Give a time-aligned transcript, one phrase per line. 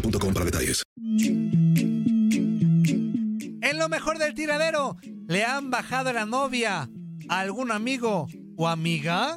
[0.00, 0.82] boostmobile.com para detalles.
[3.62, 6.88] En lo mejor del tiradero, ¿le han bajado la novia
[7.28, 9.36] a algún amigo o amiga?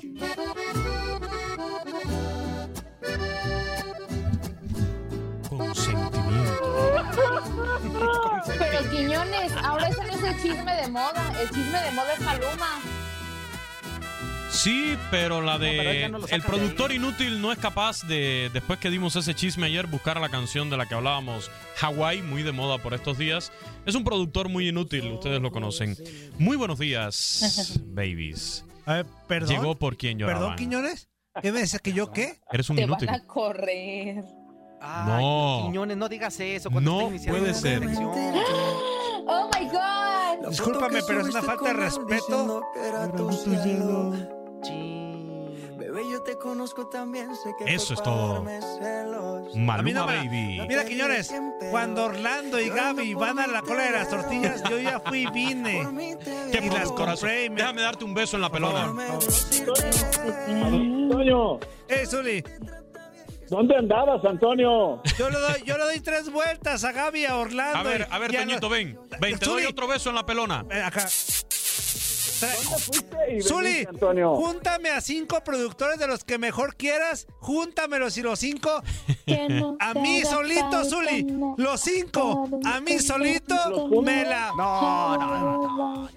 [8.58, 11.34] Pero Quiñones, ahora ese no es el chisme de moda.
[11.42, 12.99] El chisme de moda es Maluma.
[14.52, 18.04] Sí, pero la de pero no lo saca el de productor inútil no es capaz
[18.08, 22.22] de después que dimos ese chisme ayer buscar la canción de la que hablábamos, Hawaii,
[22.24, 23.52] muy de moda por estos días.
[23.86, 25.96] Es un productor muy inútil, ustedes lo conocen.
[26.40, 28.66] Muy buenos días, babies.
[29.28, 29.50] perdón.
[29.50, 30.42] Llegó por quien lloraban.
[30.42, 31.10] ¿Perdón, Quiñones?
[31.42, 32.40] ¿Qué me decías que yo qué?
[32.52, 33.08] Eres un Te inútil.
[33.08, 34.24] van a correr.
[34.82, 35.64] No.
[35.68, 37.84] Quiñones, no digas eso No puede ser.
[39.32, 40.50] Oh my God.
[40.50, 42.64] Discúlpame, pero es una falta de respeto.
[44.62, 48.44] Bebé, yo te conozco también, sé que Eso es todo.
[49.56, 50.62] Maluma no me- Baby.
[50.68, 51.34] Mira, Quiñones,
[51.72, 55.32] cuando Orlando y Gaby van a la cola de las tortillas, yo ya fui y
[55.32, 56.18] vine.
[56.52, 58.94] ¿Qué Y las compré y me- Déjame darte un beso en la pelona.
[60.48, 62.44] Antonio, ¡Eh, Zuli!
[63.50, 65.02] ¿dónde andabas, Antonio?
[65.18, 67.80] Yo le doy, yo le doy tres vueltas a Gaby, a Orlando.
[67.80, 69.00] A ver, a ver, Toñito, ven.
[69.20, 70.64] Ven, te doy otro beso en la pelona.
[70.64, 71.08] ven acá.
[72.42, 74.36] ¿Dónde fuiste y Zuli, Antonio?
[74.36, 77.28] júntame a cinco productores de los que mejor quieras.
[77.40, 78.82] Júntamelos y los cinco.
[79.80, 81.28] A mí solito, Zuli.
[81.58, 82.50] Los cinco.
[82.66, 83.56] A mí solito
[84.02, 84.52] me la.
[84.58, 86.10] No, no, no.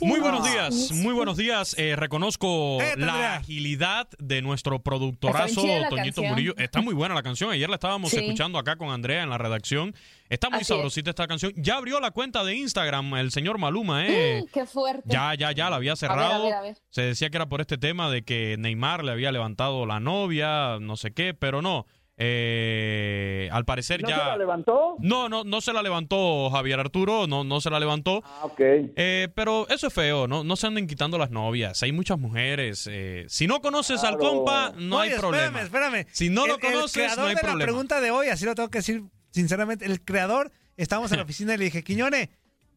[0.00, 1.74] Muy buenos días, muy buenos días.
[1.78, 6.22] Eh, reconozco Eh, la agilidad de nuestro productorazo Toñito.
[6.22, 6.54] Murillo.
[6.58, 7.50] Está muy buena la canción.
[7.50, 8.18] Ayer la estábamos Sí.
[8.18, 9.94] escuchando acá con Andrea en la redacción.
[10.32, 10.68] Está muy Así es.
[10.68, 11.52] sabrosita esta canción.
[11.56, 14.44] Ya abrió la cuenta de Instagram el señor Maluma, ¿eh?
[14.52, 15.02] Qué fuerte.
[15.04, 16.44] Ya, ya, ya la había A cerrado.
[16.44, 16.76] ver, a ver, a ver.
[16.88, 20.78] Se decía que era por este tema de que Neymar le había levantado la novia,
[20.80, 21.84] no sé qué, pero no.
[22.16, 24.16] Eh, al parecer ¿No ya.
[24.18, 24.96] se la levantó?
[25.00, 28.22] No, no, no se la levantó Javier Arturo, no, no se la levantó.
[28.24, 28.60] Ah, ok.
[28.60, 30.44] Eh, pero eso es feo, ¿no?
[30.44, 31.82] No se anden quitando las novias.
[31.82, 32.88] Hay muchas mujeres.
[32.90, 35.62] eh, si no conoces al compa, no hay problema.
[35.62, 36.06] Espérame, espérame.
[36.12, 37.58] Si no lo el conoces, creador no hay de problema.
[37.58, 39.84] la pregunta de hoy, así lo tengo que decir sinceramente.
[39.84, 42.30] El creador, estábamos en la oficina y le dije, Quiñone,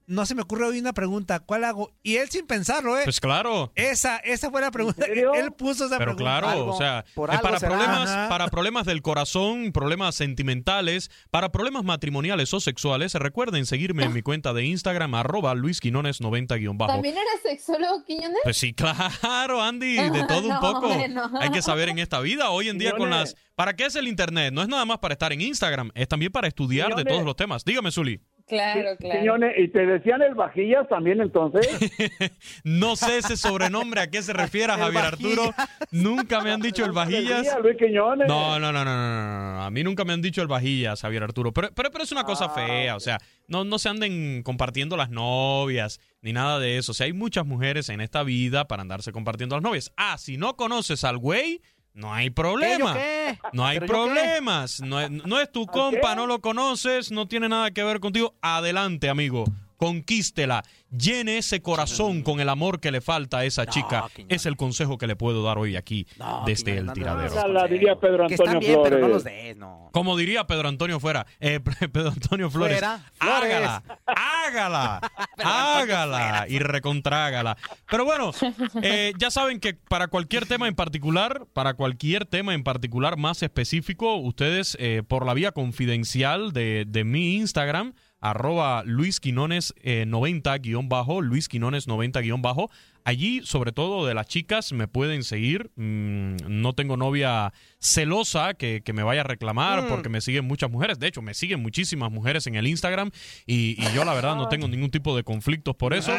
[0.07, 1.40] no se me ocurre hoy una pregunta.
[1.40, 1.92] ¿Cuál hago?
[2.04, 3.02] Y él sin pensarlo, ¿eh?
[3.06, 3.72] Pues claro.
[3.75, 5.06] esa, esa fue la pregunta.
[5.06, 5.34] serio?
[5.34, 6.24] Él puso esa Pero pregunta.
[6.42, 7.72] claro, Algo- o sea, por eh, para será.
[7.72, 8.30] problemas, Ajá.
[8.30, 14.22] para problemas del corazón, problemas sentimentales, para problemas matrimoniales o sexuales, recuerden seguirme en mi
[14.22, 16.92] cuenta de Instagram, arroba luisquinones90-bajo.
[16.92, 18.38] ¿También eres sexólogo, Quiñones?
[18.44, 20.92] Pues sí, claro, Andy, de todo un poco.
[21.40, 23.36] Hay que saber en esta vida, hoy en día con las...
[23.56, 24.54] ¿Para qué es el Internet?
[24.54, 27.36] No es nada más para estar en Instagram, es también para estudiar de todos los
[27.36, 27.63] temas.
[27.63, 28.19] Dígame, Zuli.
[28.48, 29.20] Claro, claro.
[29.20, 31.68] Quiñones, ¿y te decían el vajillas también entonces?
[32.64, 35.54] No sé ese sobrenombre a qué se refiere a Javier Arturo.
[35.92, 37.44] Nunca me han dicho el vajillas.
[37.44, 38.28] Decía Luis Quiñones.
[38.28, 39.64] No, no, no, no, no, no, no.
[39.64, 41.52] A mí nunca me han dicho el vajillas, Javier Arturo.
[41.54, 45.10] Pero, pero, pero es una cosa fea, o sea, no, no se anden compartiendo las
[45.10, 46.92] novias ni nada de eso.
[46.92, 49.92] O sea, hay muchas mujeres en esta vida para andarse compartiendo las novias.
[49.98, 51.62] Ah, si no conoces al güey,
[51.96, 52.94] no hay problema.
[52.94, 53.40] qué?
[53.54, 54.82] No hay problemas.
[54.82, 58.36] No no es tu compa, no lo conoces, no tiene nada que ver contigo.
[58.42, 59.46] Adelante, amigo.
[59.77, 60.63] Conquístela.
[60.89, 64.06] Llene ese corazón con el amor que le falta a esa chica.
[64.30, 66.07] Es el consejo que le puedo dar hoy aquí
[66.45, 67.48] desde el tiradero.
[67.48, 69.10] La diría Pedro Antonio bien, pero no Flores.
[69.10, 69.89] los des, no.
[69.92, 71.60] Como diría Pedro Antonio Fuera, eh,
[71.92, 75.12] Pedro Antonio Flores, Fuera, hágala, hágala,
[75.44, 77.57] hágala y recontrágala.
[77.89, 78.31] Pero bueno,
[78.81, 83.44] eh, ya saben que para cualquier tema en particular, para cualquier tema en particular más
[83.44, 87.94] específico, ustedes eh, por la vía confidencial de, de mi Instagram,
[88.30, 92.69] arroba Luis Quinones eh, 90 guion bajo, Luis Quinones 90 guion bajo.
[93.04, 95.69] Allí, sobre todo de las chicas, me pueden seguir.
[95.75, 99.88] Mm, no tengo novia celosa que, que me vaya a reclamar Mm.
[99.89, 100.98] porque me siguen muchas mujeres.
[100.98, 103.12] De hecho, me siguen muchísimas mujeres en el Instagram
[103.45, 106.12] y, y yo la verdad no tengo ningún tipo de conflictos por eso.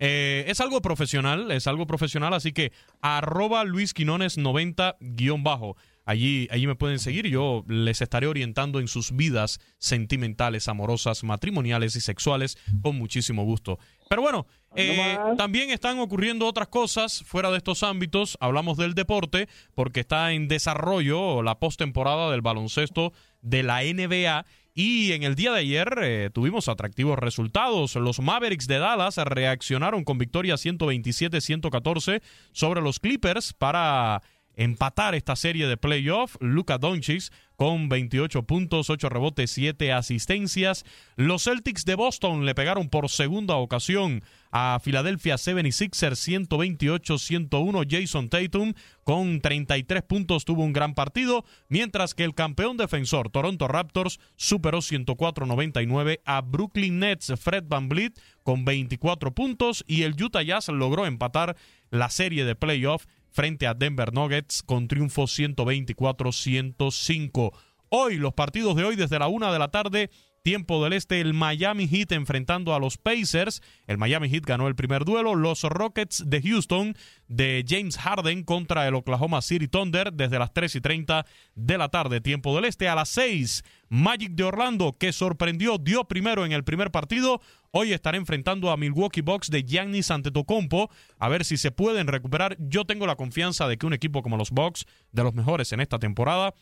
[0.00, 5.76] Eh, es algo profesional, es algo profesional, así que arroba Luis Quinones 90 guion bajo.
[6.04, 11.96] Allí, allí me pueden seguir yo les estaré orientando en sus vidas sentimentales, amorosas, matrimoniales
[11.96, 13.78] y sexuales con muchísimo gusto.
[14.08, 14.46] Pero bueno,
[14.76, 18.36] eh, también están ocurriendo otras cosas fuera de estos ámbitos.
[18.40, 24.44] Hablamos del deporte porque está en desarrollo la postemporada del baloncesto de la NBA.
[24.76, 27.94] Y en el día de ayer eh, tuvimos atractivos resultados.
[27.94, 32.20] Los Mavericks de Dallas reaccionaron con victoria 127-114
[32.52, 34.20] sobre los Clippers para
[34.56, 36.36] empatar esta serie de playoff.
[36.40, 40.84] Luka Doncic con 28 puntos, 8 rebotes, 7 asistencias.
[41.16, 47.86] Los Celtics de Boston le pegaron por segunda ocasión a Philadelphia 76ers 128-101.
[47.88, 48.74] Jason Tatum
[49.04, 54.78] con 33 puntos tuvo un gran partido, mientras que el campeón defensor Toronto Raptors superó
[54.78, 58.12] 104-99 a Brooklyn Nets Fred VanVleet
[58.42, 61.56] con 24 puntos y el Utah Jazz logró empatar
[61.90, 67.52] la serie de playoff frente a Denver Nuggets con triunfo 124-105.
[67.88, 70.08] Hoy, los partidos de hoy desde la una de la tarde,
[70.44, 73.60] tiempo del este, el Miami Heat enfrentando a los Pacers.
[73.86, 75.34] El Miami Heat ganó el primer duelo.
[75.34, 76.94] Los Rockets de Houston
[77.26, 81.26] de James Harden contra el Oklahoma City Thunder desde las 3 y 30
[81.56, 82.88] de la tarde, tiempo del este.
[82.88, 87.40] A las 6, Magic de Orlando, que sorprendió, dio primero en el primer partido.
[87.76, 90.90] Hoy estará enfrentando a Milwaukee Bucks de Giannis Antetokounmpo.
[91.18, 92.56] A ver si se pueden recuperar.
[92.60, 95.80] Yo tengo la confianza de que un equipo como los Bucks, de los mejores en
[95.80, 96.54] esta temporada,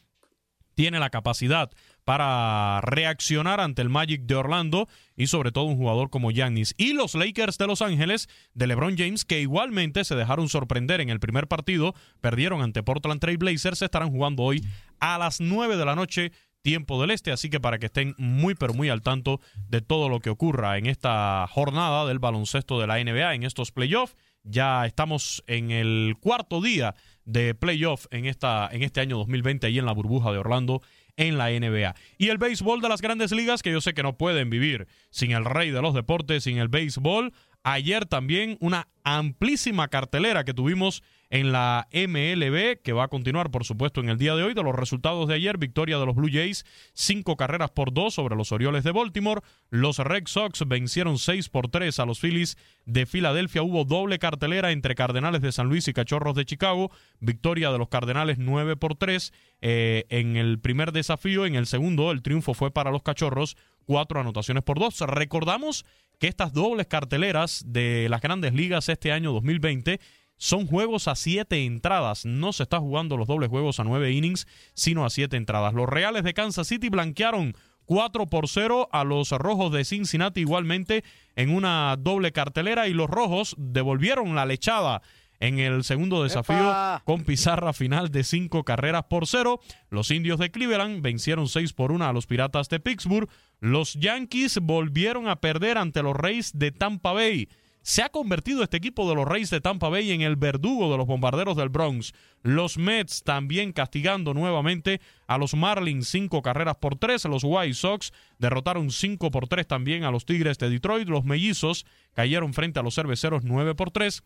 [0.74, 1.70] tiene la capacidad
[2.06, 6.74] para reaccionar ante el Magic de Orlando y sobre todo un jugador como Giannis.
[6.78, 11.10] Y los Lakers de Los Ángeles de LeBron James, que igualmente se dejaron sorprender en
[11.10, 14.64] el primer partido, perdieron ante Portland Trail Blazers, estarán jugando hoy
[14.98, 16.32] a las 9 de la noche
[16.62, 20.08] tiempo del este, así que para que estén muy pero muy al tanto de todo
[20.08, 24.16] lo que ocurra en esta jornada del baloncesto de la NBA, en estos playoffs.
[24.44, 29.78] Ya estamos en el cuarto día de playoff en, esta, en este año 2020 ahí
[29.78, 30.82] en la burbuja de Orlando
[31.16, 31.94] en la NBA.
[32.18, 35.32] Y el béisbol de las grandes ligas, que yo sé que no pueden vivir sin
[35.32, 37.32] el rey de los deportes, sin el béisbol.
[37.62, 43.64] Ayer también una amplísima cartelera que tuvimos en la MLB, que va a continuar, por
[43.64, 44.52] supuesto, en el día de hoy.
[44.52, 48.36] De los resultados de ayer, victoria de los Blue Jays, cinco carreras por dos sobre
[48.36, 49.40] los Orioles de Baltimore.
[49.70, 53.62] Los Red Sox vencieron seis por tres a los Phillies de Filadelfia.
[53.62, 56.90] Hubo doble cartelera entre Cardenales de San Luis y Cachorros de Chicago.
[57.18, 61.46] Victoria de los Cardenales nueve por tres eh, en el primer desafío.
[61.46, 65.00] En el segundo, el triunfo fue para los Cachorros, cuatro anotaciones por dos.
[65.00, 65.86] Recordamos
[66.18, 69.98] que estas dobles carteleras de las grandes ligas este año 2020
[70.42, 72.26] son juegos a siete entradas.
[72.26, 75.72] No se está jugando los dobles juegos a nueve innings, sino a siete entradas.
[75.72, 81.04] Los Reales de Kansas City blanquearon 4 por 0 a los Rojos de Cincinnati igualmente
[81.36, 85.00] en una doble cartelera y los Rojos devolvieron la lechada
[85.38, 87.02] en el segundo desafío ¡Epa!
[87.04, 89.60] con pizarra final de cinco carreras por cero.
[89.90, 93.28] Los indios de Cleveland vencieron 6 por 1 a los Piratas de Pittsburgh.
[93.60, 97.48] Los Yankees volvieron a perder ante los Reyes de Tampa Bay.
[97.82, 100.96] Se ha convertido este equipo de los Reyes de Tampa Bay en el verdugo de
[100.96, 102.12] los bombarderos del Bronx.
[102.42, 107.24] Los Mets también castigando nuevamente a los Marlins cinco carreras por tres.
[107.24, 111.08] Los White Sox derrotaron cinco por tres también a los Tigres de Detroit.
[111.08, 111.84] Los Mellizos
[112.14, 114.22] cayeron frente a los Cerveceros nueve por tres.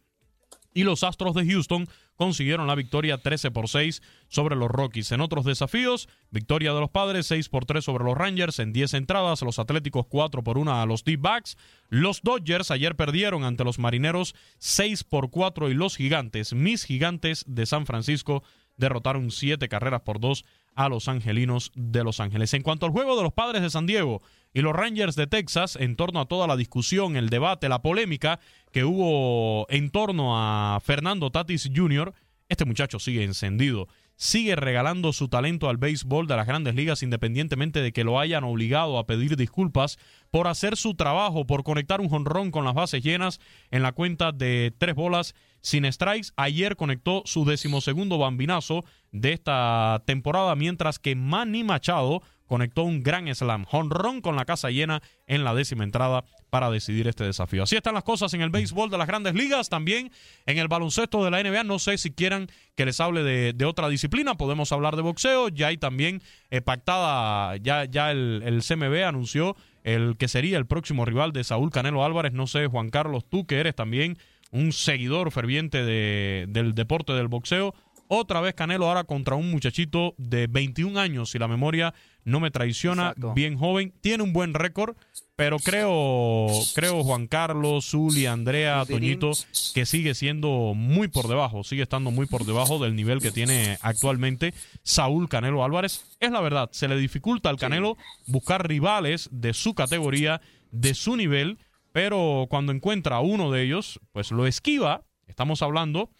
[0.76, 5.10] Y los Astros de Houston consiguieron la victoria 13 por 6 sobre los Rockies.
[5.10, 8.92] En otros desafíos, victoria de los Padres 6 por 3 sobre los Rangers en 10
[8.92, 11.56] entradas, los Atléticos 4 por 1 a los D-Backs.
[11.88, 17.44] Los Dodgers ayer perdieron ante los Marineros 6 por 4 y los Gigantes, mis Gigantes
[17.48, 18.44] de San Francisco,
[18.76, 20.44] derrotaron 7 carreras por 2
[20.76, 22.54] a los Angelinos de Los Ángeles.
[22.54, 24.22] En cuanto al juego de los Padres de San Diego
[24.54, 28.38] y los Rangers de Texas, en torno a toda la discusión, el debate, la polémica
[28.70, 32.14] que hubo en torno a Fernando Tatis Jr.,
[32.48, 37.82] este muchacho sigue encendido, sigue regalando su talento al béisbol de las grandes ligas independientemente
[37.82, 39.98] de que lo hayan obligado a pedir disculpas
[40.30, 44.32] por hacer su trabajo, por conectar un jonrón con las bases llenas en la cuenta
[44.32, 46.28] de tres bolas sin strikes.
[46.36, 53.32] Ayer conectó su decimosegundo bambinazo de esta temporada, mientras que Manny Machado conectó un gran
[53.34, 57.64] slam, jonrón con la casa llena en la décima entrada para decidir este desafío.
[57.64, 60.10] Así están las cosas en el béisbol de las grandes ligas, también
[60.46, 61.64] en el baloncesto de la NBA.
[61.64, 65.68] No sé si quieran que les hable de, otra disciplina, podemos hablar de boxeo, ya
[65.68, 71.04] hay también eh, pactada, ya, ya el, el CMB anunció el que sería el próximo
[71.04, 72.32] rival de Saúl Canelo Álvarez.
[72.32, 74.18] No sé, Juan Carlos, tú que eres también
[74.50, 77.72] un seguidor ferviente de, del deporte del boxeo.
[78.08, 81.94] Otra vez Canelo ahora contra un muchachito de 21 años, si la memoria
[82.26, 84.96] no me traiciona, bien joven, tiene un buen récord,
[85.36, 89.30] pero creo, creo Juan Carlos, Zuli, Andrea, Toñito,
[89.74, 93.78] que sigue siendo muy por debajo, sigue estando muy por debajo del nivel que tiene
[93.80, 96.16] actualmente Saúl Canelo Álvarez.
[96.18, 100.40] Es la verdad, se le dificulta al Canelo buscar rivales de su categoría,
[100.72, 101.58] de su nivel,
[101.92, 105.04] pero cuando encuentra a uno de ellos, pues lo esquiva.
[105.28, 106.10] Estamos hablando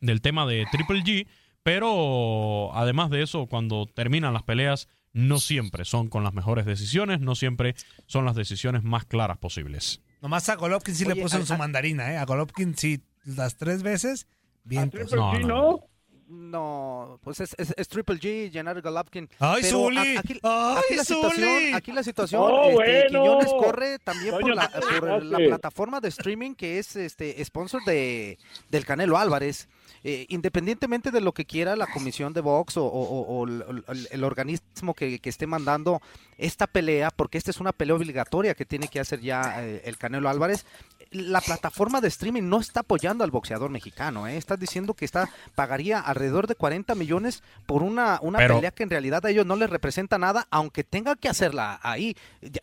[0.00, 1.28] del tema de Triple G,
[1.62, 7.20] pero además de eso, cuando terminan las peleas, no siempre son con las mejores decisiones,
[7.20, 7.74] no siempre
[8.06, 10.00] son las decisiones más claras posibles.
[10.20, 12.16] Nomás a Golovkin sí le puso en su mandarina, ¿eh?
[12.16, 14.26] A Golovkin sí, las tres veces,
[14.64, 14.90] bien.
[14.90, 15.84] Triple G, ¿no?
[16.28, 19.30] No, pues es, es, Triple G, Gennady Golovkin.
[19.38, 20.18] ¡Ay, Zuli!
[20.18, 25.24] Aquí, aquí, la situación, aquí la situación, oh, este, Quiñones corre también por, la, por
[25.24, 28.38] la, plataforma de streaming que es este sponsor de,
[28.68, 29.68] del Canelo Álvarez.
[30.04, 35.46] Eh, independientemente de lo que quiera la comisión de box o, el, organismo que, esté
[35.46, 36.00] mandando
[36.36, 39.98] esta pelea, porque esta es una pelea obligatoria que tiene que hacer ya eh, el
[39.98, 40.64] Canelo Álvarez,
[41.10, 44.28] la plataforma de streaming no está apoyando al boxeador mexicano.
[44.28, 44.36] ¿eh?
[44.36, 48.90] Estás diciendo que está pagaría alrededor de 40 millones por una, una pelea que en
[48.90, 52.16] realidad a ellos no les representa nada, aunque tenga que hacerla ahí.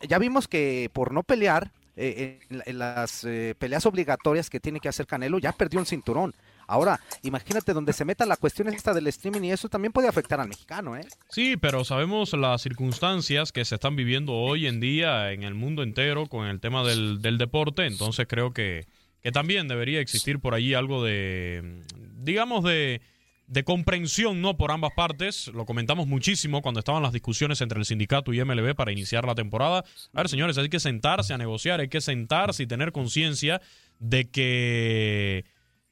[0.08, 2.38] Ya, vimos que por no pelear, en,
[2.78, 3.26] las
[3.58, 6.34] peleas obligatorias que tiene que hacer Canelo, ya perdió un cinturón.
[6.66, 10.40] Ahora, imagínate donde se meta la cuestión esta del streaming y eso también puede afectar
[10.40, 11.06] al mexicano, ¿eh?
[11.30, 15.82] Sí, pero sabemos las circunstancias que se están viviendo hoy en día en el mundo
[15.82, 18.86] entero con el tema del, deporte, entonces creo que,
[19.22, 21.82] que también debería existir por allí algo de,
[22.14, 23.00] digamos, de,
[23.46, 24.56] de comprensión, ¿no?
[24.56, 25.48] Por ambas partes.
[25.48, 29.34] Lo comentamos muchísimo cuando estaban las discusiones entre el sindicato y MLB para iniciar la
[29.34, 29.84] temporada.
[30.12, 33.60] A ver, señores, hay que sentarse a negociar, hay que sentarse y tener conciencia
[33.98, 35.44] de que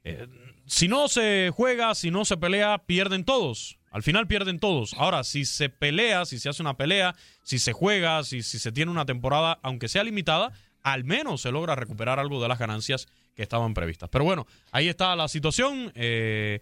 [0.05, 0.27] eh,
[0.67, 3.79] si no se juega, si no se pelea, pierden todos.
[3.91, 4.95] Al final pierden todos.
[4.95, 8.91] Ahora, si se pelea, si se hace una pelea, si se juega, si, se tiene
[8.91, 10.53] una temporada, aunque sea limitada,
[10.83, 13.07] al menos se logra recuperar algo de las ganancias
[13.37, 14.09] que estaban previstas.
[14.11, 15.93] Pero bueno, ahí está la situación.
[15.95, 16.61] Eh,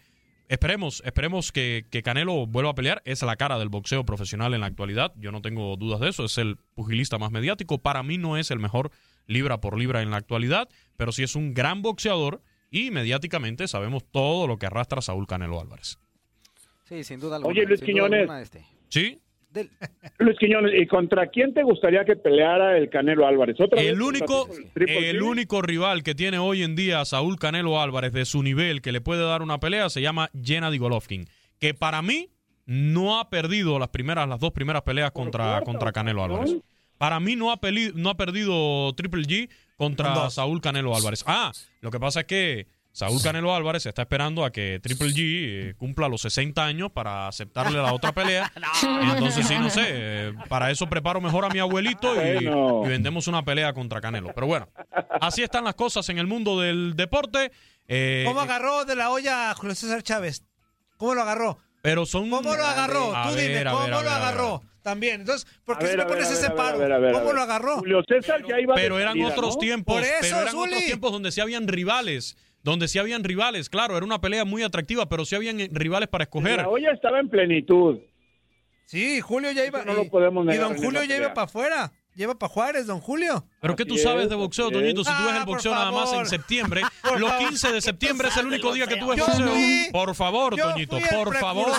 [0.48, 3.00] esperemos, esperemos que, que, Canelo vuelva a pelear.
[3.06, 5.14] Es la cara del boxeo profesional en la actualidad.
[5.16, 6.26] Yo no tengo dudas de eso.
[6.26, 7.78] Es el pugilista más mediático.
[7.78, 8.90] Para mí no es el mejor
[9.26, 14.02] libra por libra en la actualidad, pero sí es un gran boxeador y mediáticamente sabemos
[14.10, 15.98] todo lo que arrastra Saúl Canelo Álvarez.
[16.84, 17.52] Sí, sin duda alguna.
[17.52, 18.28] Oye, Luis Quiñones.
[18.40, 18.64] Este.
[18.88, 19.20] Sí.
[20.18, 23.60] Luis Quiñones, ¿y contra quién te gustaría que peleara el Canelo Álvarez?
[23.60, 28.24] ¿Otra el único, el único rival que tiene hoy en día Saúl Canelo Álvarez de
[28.24, 31.26] su nivel que le puede dar una pelea se llama Gennady Golovkin,
[31.58, 32.30] que para mí
[32.64, 36.56] no ha perdido las primeras, las dos primeras peleas contra, contra Canelo Álvarez.
[36.96, 37.60] Para mí no ha,
[37.94, 39.50] no ha perdido Triple G
[39.82, 41.24] contra Saúl Canelo Álvarez.
[41.26, 45.18] Ah, lo que pasa es que Saúl Canelo Álvarez está esperando a que Triple G
[45.18, 48.52] eh, cumpla los 60 años para aceptarle la otra pelea.
[49.12, 49.82] Entonces, sí, no sé.
[49.88, 52.46] Eh, para eso preparo mejor a mi abuelito y,
[52.86, 54.32] vendemos una pelea contra Canelo.
[54.34, 54.68] Pero bueno,
[55.20, 57.50] así están las cosas en el mundo del deporte.
[57.88, 60.44] Eh, ¿Cómo agarró de la olla a Julio César Chávez?
[60.96, 61.58] ¿Cómo lo agarró?
[61.82, 62.30] Pero son...
[62.30, 63.12] ¿Cómo lo agarró?
[63.28, 64.62] Tú dime, ¿cómo lo agarró?
[64.82, 65.20] también.
[65.20, 66.78] Entonces, ¿por qué siempre pones ese paro?
[67.12, 67.78] ¿Cómo lo agarró?
[67.78, 70.02] Julio César ya iba Pero eran otros tiempos.
[70.20, 72.36] pero eran otros tiempos donde sí habían rivales.
[72.62, 76.24] Donde sí habían rivales, claro, era una pelea muy atractiva, pero sí habían rivales para
[76.24, 76.58] escoger.
[76.58, 77.98] La olla estaba en plenitud.
[78.84, 79.84] Sí, Julio ya iba.
[79.84, 81.92] no lo podemos negar y don Julio ya iba para afuera.
[82.14, 83.44] Lleva para Juárez, don Julio.
[83.60, 85.04] Pero ¿qué tú sabes de boxeo, Toñito?
[85.04, 86.82] Si tú ves el Ah, boxeo nada más en septiembre,
[87.18, 87.48] los favor.
[87.48, 89.52] 15 de septiembre es el único día que tú ves boxeo.
[89.92, 91.72] Por favor, Toñito, por favor.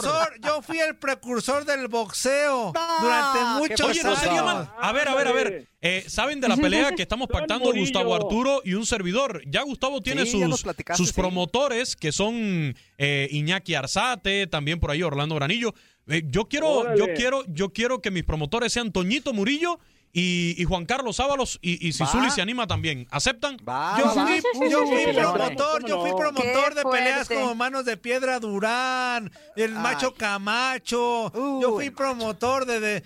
[0.43, 4.45] Yo fui el precursor del boxeo durante muchos Oye, no sería años.
[4.45, 4.69] mal.
[4.79, 5.67] A ver, a ver, a ver.
[5.81, 7.71] Eh, ¿Saben de la pelea que estamos pactando.
[7.73, 9.41] Gustavo Arturo y un servidor?
[9.45, 10.63] Ya Gustavo tiene Sí, sus,
[10.95, 11.13] sus sí.
[11.13, 15.73] promotores, que son eh, Iñaki Arzate, también por ahí Orlando Granillo.
[16.07, 16.97] Eh, yo quiero, Órale.
[16.97, 19.79] yo quiero, yo quiero que mis promotores sean Toñito Murillo
[20.13, 22.09] y, y Juan Carlos Ábalos y, y si Va.
[22.11, 23.07] Zuli se anima también.
[23.09, 23.57] ¿Aceptan?
[23.57, 29.31] Yo fui, yo fui promotor, yo fui promotor de peleas como Manos de Piedra Durán,
[29.55, 31.31] el Macho Camacho.
[31.59, 33.03] Yo fui promotor de de,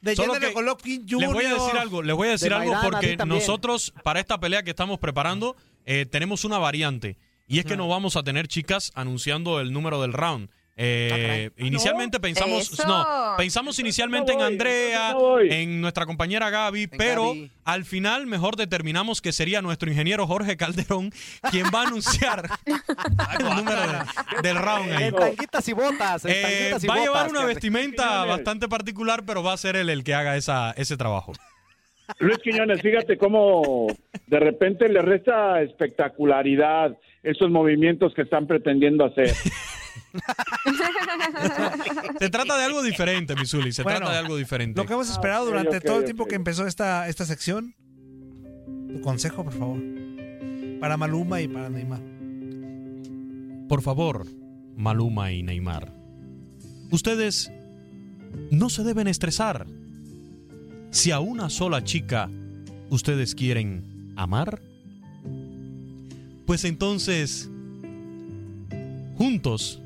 [0.00, 0.52] de Solo que
[1.08, 1.20] Jr.
[1.20, 4.20] Les voy a decir algo, les voy a decir De algo Maidana, porque nosotros para
[4.20, 7.16] esta pelea que estamos preparando eh, tenemos una variante
[7.48, 10.50] y es que no vamos a tener chicas anunciando el número del round.
[10.82, 12.86] Eh, inicialmente pensamos Eso.
[12.88, 15.14] no pensamos inicialmente en No voy, Andrea
[15.50, 17.50] en nuestra compañera Gaby pero Gaby.
[17.64, 21.12] al final mejor determinamos que sería nuestro ingeniero Jorge Calderón
[21.50, 25.12] quien va a anunciar el número de- del round ahí.
[25.12, 26.24] Tanguitas y botas.
[26.24, 28.28] en Eh, tanguitas y va a llevar botas, una vestimenta Quiñones.
[28.28, 31.32] bastante particular pero va a ser él el que haga esa, ese trabajo
[32.18, 33.86] Luis Quiñones, fíjate cómo
[34.26, 39.30] de repente le resta espectacularidad esos movimientos que están pretendiendo hacer.
[42.18, 43.72] Se trata de algo diferente, Misuli.
[43.72, 44.80] Se Bueno, trata de algo diferente.
[44.80, 47.74] Lo que hemos esperado ok, durante todo el tiempo que empezó esta, esta sección.
[48.92, 49.78] Tu consejo, por favor.
[50.80, 52.00] Para Maluma y para Neymar.
[53.68, 54.26] Por favor,
[54.76, 55.92] Maluma y Neymar.
[56.90, 57.52] Ustedes
[58.50, 59.66] no se deben estresar.
[60.90, 62.28] Si a una sola chica
[62.88, 64.60] ustedes quieren amar,
[66.46, 67.48] pues entonces,
[69.20, 69.78] juntos,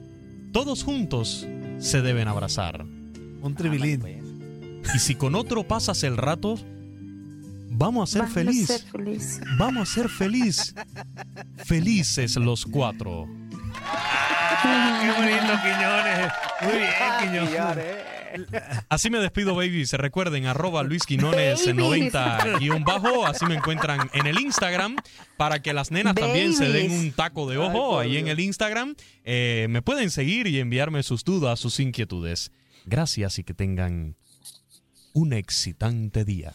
[0.53, 1.45] todos juntos,
[1.81, 2.85] se deben abrazar.
[3.43, 4.81] Un tribilín.
[4.95, 6.55] Y si con otro pasas el rato,
[7.69, 8.67] vamos a ser Vamos a feliz.
[8.69, 9.41] ser feliz.
[9.59, 10.73] Vamos a ser feliz.
[11.65, 13.27] Felices los cuatro.
[14.63, 16.33] Qué bonito, Quiñones.
[16.63, 18.14] Muy bien, Quiñones.
[18.89, 19.87] Así me despido, baby.
[19.87, 21.75] Se recuerden, arroba Luis Quinones Babies.
[21.75, 23.27] 90 guion bajo.
[23.27, 24.97] Así me encuentran en el Instagram
[25.37, 28.95] para que las nenas también se den un taco de ojo ahí en el Instagram.
[29.25, 32.51] Eh, me pueden seguir y enviarme sus dudas, sus inquietudes.
[32.87, 34.17] Gracias y que tengan
[35.13, 36.55] un excitante día.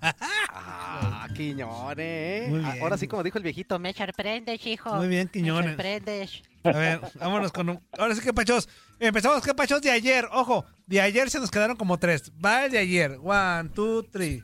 [0.00, 2.48] Ah, Quiñones.
[2.50, 2.82] Muy Ah, bien.
[2.82, 4.94] Ahora sí, como dijo el viejito, me sorprendes, hijo.
[4.96, 5.70] Muy bien, Me Quiñones.
[5.70, 6.42] sorprendes.
[6.64, 7.80] A ver, vámonos con un...
[7.98, 8.68] Ahora sí que pachos.
[9.02, 10.28] Empezamos que pachos de ayer.
[10.30, 12.30] Ojo, de ayer se nos quedaron como tres.
[12.38, 13.18] Va el de ayer.
[13.20, 14.40] One, two, three.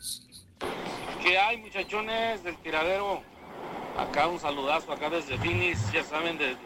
[1.23, 3.23] ¿Qué hay, muchachones del tiradero?
[3.97, 6.57] Acá un saludazo, acá desde Phoenix, ya saben, de,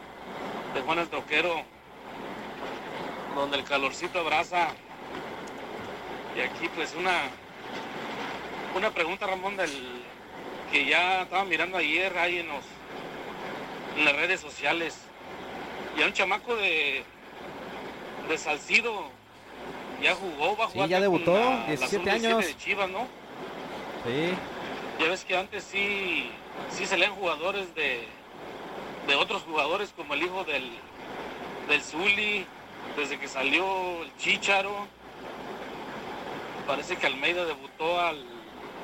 [0.73, 1.53] de Juan el Troquero,
[3.35, 4.69] donde el calorcito abraza.
[6.35, 7.29] Y aquí, pues, una,
[8.75, 9.69] una pregunta, Ramón, del
[10.71, 12.65] que ya estaba mirando ayer ahí en, los,
[13.99, 14.97] en las redes sociales.
[15.95, 17.05] Y a un chamaco de,
[18.29, 19.03] de Salcido,
[20.01, 22.45] ya jugó, va a Sí, jugar ya acá con debutó, la- la 17 sub-17 años.
[22.45, 22.99] de Chivas, ¿no?
[24.05, 24.33] Sí.
[24.99, 26.29] Ya ves que antes sí,
[26.69, 28.05] sí salían jugadores de,
[29.07, 30.69] de otros jugadores como el hijo del,
[31.67, 32.45] del Zuli,
[32.97, 34.87] desde que salió el Chicharo.
[36.67, 38.23] Parece que Almeida debutó al,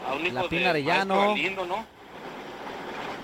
[0.10, 1.16] a un hijo La de Arellano.
[1.30, 1.86] Galindo, ¿no?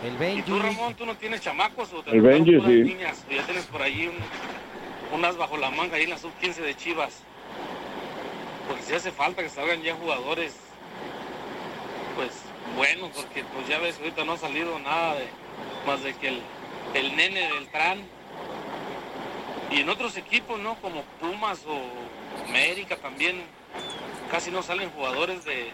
[0.04, 0.41] El ¿Y Benji.
[0.43, 2.67] tú, Ramón, tú no tienes chamacos o te El Benji, sí.
[2.93, 3.23] niñas?
[3.30, 4.15] Ya tienes por ahí un-
[5.15, 7.13] unas bajo la manga ahí en la sub-15 de Chivas.
[8.67, 10.54] Porque si hace falta que salgan ya jugadores,
[12.15, 12.32] pues
[12.75, 15.15] buenos, porque pues ya ves, ahorita no ha salido nada
[15.88, 16.41] más de que el,
[16.93, 18.06] el nene Beltrán.
[19.71, 20.75] Y en otros equipos, ¿no?
[20.75, 21.82] Como Pumas o
[22.47, 23.43] América también,
[24.30, 25.71] casi no salen jugadores de,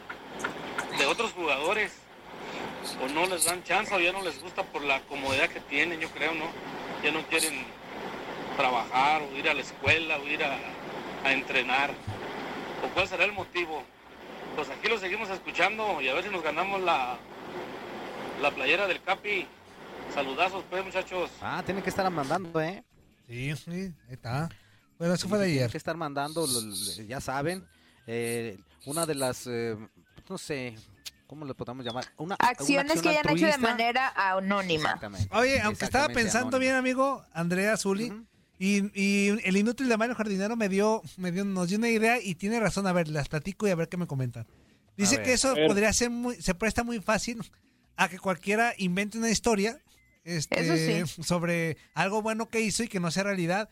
[0.98, 1.98] de otros jugadores.
[3.04, 6.00] O no les dan chance o ya no les gusta por la comodidad que tienen,
[6.00, 6.46] yo creo, ¿no?
[7.04, 7.66] Ya no quieren
[8.58, 10.58] trabajar o ir a la escuela o ir a,
[11.24, 11.92] a entrenar.
[12.86, 13.84] ¿O cuál será el motivo?
[14.56, 17.18] Pues aquí lo seguimos escuchando y a ver si nos ganamos la,
[18.42, 19.48] la playera del Capi.
[20.14, 21.32] Saludazos, pues, muchachos.
[21.42, 22.84] Ah, tienen que estar mandando, ¿eh?
[23.28, 24.50] Sí, sí, ahí está.
[24.98, 25.72] Bueno, eso fue de Tienen ayer.
[25.72, 26.46] que estar mandando,
[27.08, 27.66] ya saben,
[28.08, 29.78] eh, una de las, eh,
[30.30, 30.76] no sé,
[31.28, 32.06] ¿cómo le podemos llamar?
[32.18, 34.84] Una, Acciones que hayan hecho de manera anónima.
[34.90, 35.30] Exactamente.
[35.36, 38.12] Oye, aunque estaba pensando bien, amigo, Andrea Zuli,
[38.64, 42.22] y, y el inútil de Mario Jardinero me dio, me dio, nos dio una idea
[42.22, 42.86] y tiene razón.
[42.86, 44.46] A ver, las platico y a ver qué me comentan.
[44.96, 45.26] Dice ver.
[45.26, 47.42] que eso podría ser muy, se presta muy fácil
[47.96, 49.82] a que cualquiera invente una historia
[50.24, 53.68] este, sobre algo bueno que hizo y que no sea realidad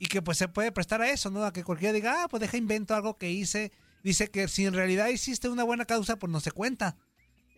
[0.00, 1.44] y que pues se puede prestar a eso, ¿no?
[1.44, 3.70] A que cualquiera diga, ah, pues deja invento algo que hice
[4.02, 6.96] dice que si en realidad hiciste una buena causa, pues no se cuenta.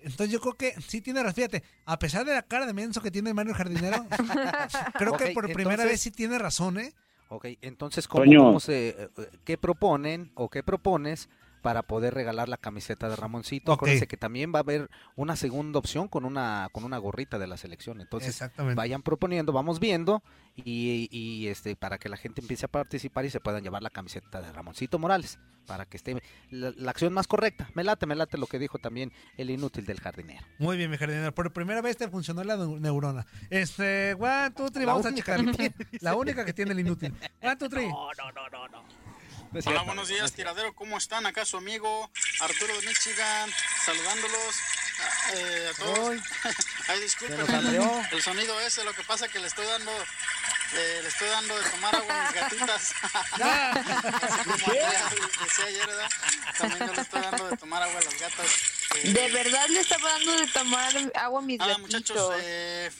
[0.04, 1.34] Entonces yo creo que sí tiene razón.
[1.34, 4.06] Fíjate, a pesar de la cara de menso que tiene Mario Jardinero,
[4.98, 6.92] creo que por primera vez sí tiene razón, ¿eh?
[7.28, 9.08] Ok, entonces, ¿cómo, se, eh,
[9.44, 11.28] ¿qué proponen o qué propones
[11.64, 13.72] para poder regalar la camiseta de Ramoncito.
[13.72, 17.46] Acuérdense que también va a haber una segunda opción con una con una gorrita de
[17.46, 18.02] la selección.
[18.02, 18.38] Entonces,
[18.74, 20.22] vayan proponiendo, vamos viendo
[20.56, 24.42] y, este para que la gente empiece a participar y se puedan llevar la camiseta
[24.42, 27.70] de Ramoncito Morales para que esté la, acción más correcta.
[27.72, 30.44] Me late, me late lo que dijo también el inútil del jardinero.
[30.58, 31.34] Muy bien, mi jardinero.
[31.34, 33.24] Por primera vez te funcionó la neurona.
[33.48, 35.40] Este, one, two, three, vamos a checar.
[36.00, 37.14] la única que tiene el inútil.
[37.42, 37.88] One, two, three.
[37.88, 39.03] No, no, no, no, no.
[39.62, 40.74] Hola, buenos días, tiradero.
[40.74, 41.26] ¿Cómo están?
[41.26, 43.48] Acá su amigo Arturo de Michigan,
[43.84, 44.56] saludándolos
[45.34, 46.20] eh, a todos.
[46.88, 47.38] Ay, disculpen
[48.10, 51.70] el, sonido ese, lo que pasa que le estoy dando eh, le estoy dando de
[51.70, 52.94] tomar agua a mis gatitas.
[54.44, 56.10] Como decía ayer, ¿verdad?
[56.58, 58.46] También yo le estoy dando de tomar agua a las gatas.
[58.96, 62.90] Eh, ¿De verdad le estaba dando de tomar agua a mis ah, muchachos, eh,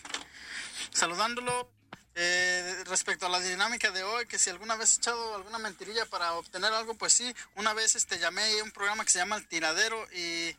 [0.92, 1.68] saludándolo
[2.16, 6.06] eh, respecto a la dinámica de hoy, que si alguna vez he echado alguna mentirilla
[6.06, 9.36] para obtener algo, pues sí, una vez este llamé a un programa que se llama
[9.36, 10.56] El Tiradero y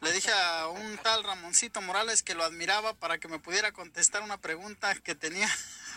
[0.00, 4.22] le dije a un tal Ramoncito Morales que lo admiraba para que me pudiera contestar
[4.22, 5.48] una pregunta que tenía.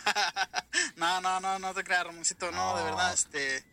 [0.96, 3.64] no, no, no, no te creas, Ramoncito, no, de verdad, este,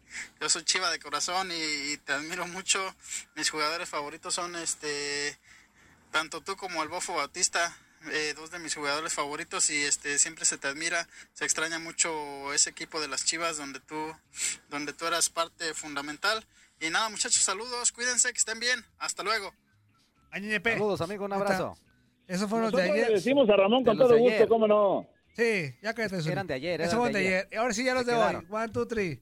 [0.41, 2.95] yo soy chiva de corazón y, te admiro mucho.
[3.35, 5.39] Mis jugadores favoritos son este,
[6.11, 7.77] tanto tú como el Bofo Bautista.
[8.13, 12.53] Eh, dos de mis jugadores favoritos y este siempre se te admira, se extraña mucho
[12.53, 13.97] ese equipo de las Chivas donde tú
[14.71, 16.45] donde tú eras parte fundamental.
[16.81, 18.85] Y nada, muchachos, saludos, cuídense, que estén bien.
[18.99, 19.53] Hasta luego.
[20.63, 21.77] Saludos, amigo, un abrazo.
[22.27, 23.09] Eso fue los de ayer.
[23.09, 25.09] Le decimos a Ramón con todo gusto, ¿cómo no?
[25.35, 26.31] Sí, ya que eso.
[26.31, 27.49] Eran de ayer, Eso fue de ayer.
[27.57, 28.47] Ahora sí ya los de hoy.
[28.51, 29.21] One, two, three.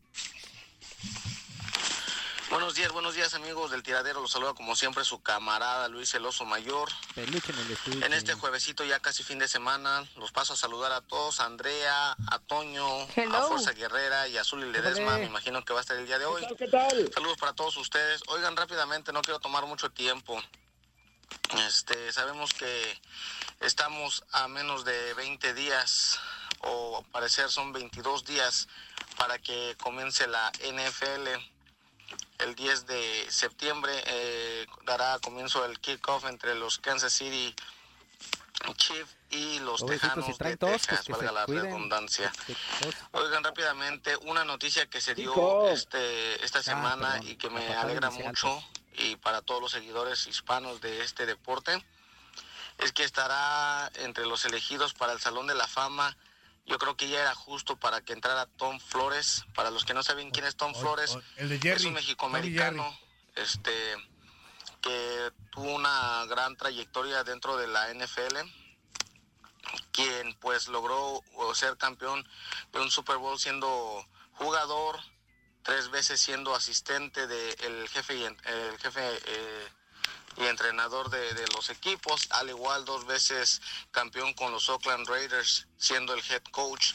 [2.57, 4.23] Buenos días, buenos días amigos del tiradero.
[4.23, 6.89] Los saluda como siempre su camarada Luis Eloso Mayor.
[7.17, 11.45] En, este juevesito ya casi fin de semana, los paso a saludar a todos, a
[11.45, 15.19] Andrea, a Toño, a Fuerza Guerrera y a Zuli Ledesma.
[15.19, 16.47] Me imagino que va a estar el día de hoy.
[16.57, 18.23] ¿Qué tal, Saludos para todos ustedes.
[18.29, 20.43] Oigan rápidamente, no quiero tomar mucho tiempo.
[21.69, 22.99] Este, sabemos que
[23.61, 26.19] estamos a menos de 20 días
[26.61, 28.67] o parecer son 22 días
[29.19, 31.56] para que comience la NFL
[32.39, 37.55] el 10 de septiembre eh, dará comienzo el kickoff entre los Kansas City
[38.77, 42.33] Chiefs y los Tejanos de Texas, valga la redundancia.
[43.13, 48.11] Oigan rápidamente una noticia que se dio este esta ah, semana y que me alegra
[48.11, 48.63] mucho
[48.95, 51.85] y para todos los seguidores hispanos de este deporte
[52.79, 56.17] es que estará entre los elegidos para el Salón de la Fama
[56.67, 59.45] yo creo que ya era justo para que entrara Tom Flores.
[59.55, 62.99] Para los que no saben quién es Tom Flores, es un mexicoamericano
[63.37, 63.73] este,
[64.81, 68.37] que tuvo una gran trayectoria dentro de la NFL,
[69.93, 71.23] quien pues logró
[71.55, 72.27] ser campeón
[72.73, 74.99] de un Super Bowl siendo jugador,
[75.63, 79.69] tres veces siendo asistente del jefe, el jefe eh,
[80.39, 86.13] y entrenador de, los equipos, al igual dos veces campeón con los Oakland Raiders, siendo
[86.15, 86.93] el head coach.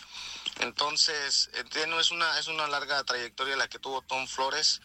[0.60, 4.82] Entonces, entiendo, es una, es una larga trayectoria la que tuvo Tom Flores,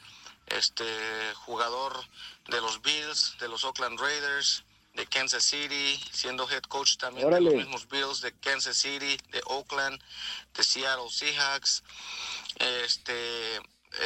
[0.46, 0.84] este
[1.34, 1.92] jugador
[2.48, 4.64] de los Bills, de los Oakland Raiders,
[4.94, 9.42] de Kansas City, siendo head coach también de los mismos Bills de Kansas City, de
[9.44, 10.02] Oakland,
[10.54, 11.82] de Seattle Seahawks.
[12.58, 13.60] Este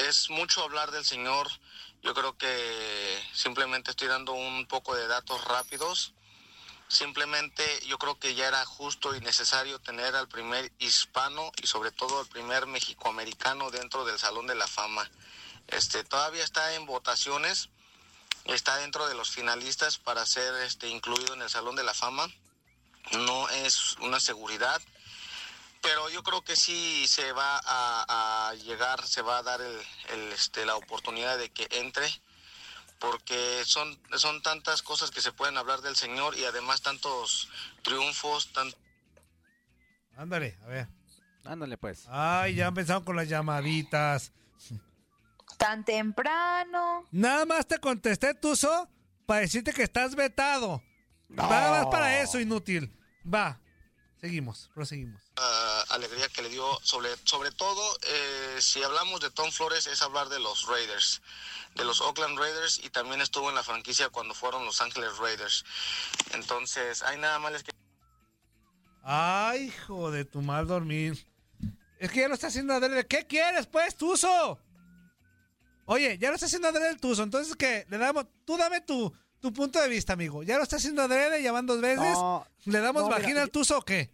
[0.08, 1.48] es mucho hablar del señor
[2.02, 6.14] yo creo que simplemente estoy dando un poco de datos rápidos.
[6.88, 11.92] Simplemente yo creo que ya era justo y necesario tener al primer hispano y sobre
[11.92, 15.08] todo al primer mexicoamericano dentro del Salón de la Fama.
[15.68, 17.68] Este todavía está en votaciones,
[18.46, 22.26] está dentro de los finalistas para ser este incluido en el Salón de la Fama.
[23.12, 24.82] No es una seguridad,
[25.80, 30.66] pero yo creo que sí se va a, llegar, se va a dar el, este,
[30.66, 32.06] la oportunidad de que entre,
[32.98, 37.48] porque son, son tantas cosas que se pueden hablar del Señor y además tantos
[37.82, 38.52] triunfos.
[38.52, 38.70] Tan...
[40.16, 40.88] Ándale, a ver.
[41.44, 42.06] Ándale pues.
[42.08, 44.32] Ay, ya han pensado con las llamaditas.
[45.56, 47.06] Tan temprano.
[47.10, 48.88] Nada más te contesté, Tuzo,
[49.26, 50.82] para decirte que estás vetado.
[51.28, 52.92] Nada más para eso, inútil.
[53.22, 53.60] Va.
[54.20, 55.22] Seguimos, proseguimos.
[55.88, 60.28] alegría que le dio, sobre, sobre todo, eh, si hablamos de Tom Flores, es hablar
[60.28, 61.22] de los Raiders,
[61.74, 65.64] de los Oakland Raiders, y también estuvo en la franquicia cuando fueron Los Ángeles Raiders.
[66.34, 67.72] Entonces, hay nada más que...
[69.02, 71.26] Ay, hijo de tu mal dormir.
[71.98, 74.60] Es que ya lo está haciendo de ¿Qué quieres, pues, Tuzo?
[75.86, 79.12] Oye, ya lo está haciendo adrede el tuzo, entonces que le damos, tú dame tu,
[79.40, 80.42] tu punto de vista, amigo.
[80.42, 82.12] ¿Ya lo está haciendo adrede, ya van dos veces?
[82.12, 84.10] No, ¿Le damos no, mira, vagina al tuzo o qué?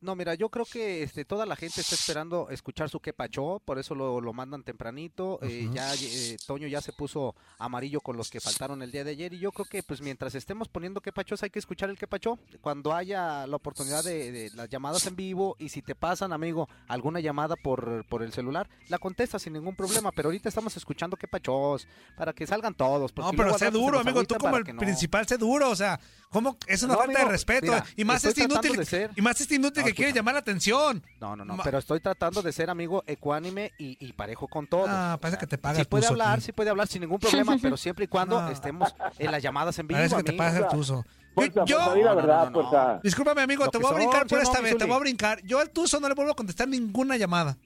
[0.00, 3.78] No, mira, yo creo que este, toda la gente está esperando escuchar su quepachó, por
[3.78, 5.38] eso lo, lo mandan tempranito.
[5.42, 9.10] eh, ya eh, Toño ya se puso amarillo con los que faltaron el día de
[9.12, 12.38] ayer y yo creo que pues mientras estemos poniendo quepachos hay que escuchar el quepachó.
[12.60, 16.68] Cuando haya la oportunidad de, de las llamadas en vivo y si te pasan, amigo,
[16.86, 20.12] alguna llamada por, por el celular, la contestas sin ningún problema.
[20.12, 21.86] Pero ahorita estamos escuchando quepachos
[22.16, 23.12] para que salgan todos.
[23.16, 24.24] No, porque pero sé duro, amigo.
[24.24, 24.80] Tú como el que no.
[24.80, 25.70] principal, sé duro.
[25.70, 25.98] O sea,
[26.30, 26.56] ¿cómo?
[26.66, 27.66] Es una No, falta de respeto.
[27.72, 28.76] mira, y más este inútil.
[28.76, 30.20] de ser- Y más este inútil No, que quiere escucha.
[30.20, 31.02] llamar la atención.
[31.20, 34.66] No, no, no, Ma- pero estoy tratando de ser amigo ecuánime y, y parejo con
[34.66, 34.88] todos.
[34.90, 36.42] Ah, parece que te paga Sí puede hablar, aquí.
[36.42, 38.48] sí puede hablar sin ningún problema, pero siempre y cuando No.
[38.50, 39.98] estemos en las llamadas en vivo.
[39.98, 41.04] Parece que te paga el tuzo.
[41.34, 43.00] Fuerza, Yo- la verdad.
[43.02, 45.40] Discúlpame, amigo, te voy a brincar ¿sí por esta vez, te voy a brincar.
[45.44, 47.56] Yo al tuzo no le vuelvo a contestar ninguna llamada.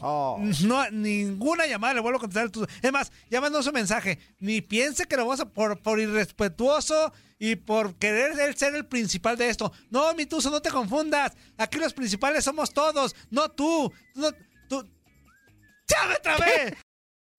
[0.00, 0.38] Oh.
[0.64, 2.68] No, ninguna llamada le vuelvo a contestar.
[2.82, 4.18] Es más, mandó su mensaje.
[4.38, 9.36] Ni piense que lo vamos a por, por irrespetuoso y por querer ser el principal
[9.36, 9.72] de esto.
[9.90, 11.32] No, mi tuzo, no te confundas.
[11.56, 13.92] Aquí los principales somos todos, no tú.
[14.14, 14.30] No,
[14.68, 14.86] tú.
[15.88, 16.87] ¡Llame otra vez!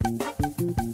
[0.00, 0.18] Vamos
[0.56, 0.87] de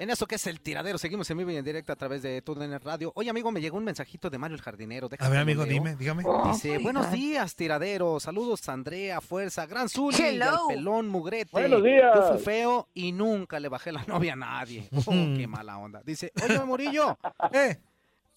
[0.00, 2.40] En eso que es el tiradero, seguimos en vivo y en directo a través de
[2.40, 3.10] TUDN Radio.
[3.16, 5.08] Oye, amigo, me llegó un mensajito de Mario el Jardinero.
[5.08, 6.22] déjame A ver, amigo, dime, dígame.
[6.52, 8.20] Dice, buenos días, tiradero.
[8.20, 10.68] Saludos, Andrea, Fuerza, Gran Zuli, y al Hello.
[10.68, 11.50] pelón mugrete.
[11.50, 12.12] Buenos días.
[12.14, 14.88] Yo fui feo y nunca le bajé la novia a nadie.
[15.08, 16.00] Oh, qué mala onda.
[16.04, 17.18] Dice, oye, Murillo,
[17.52, 17.78] Eh,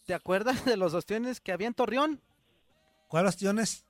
[0.08, 2.20] ¿te acuerdas de los ostiones que había en Torreón?
[3.08, 3.86] ¿cuáles opciones?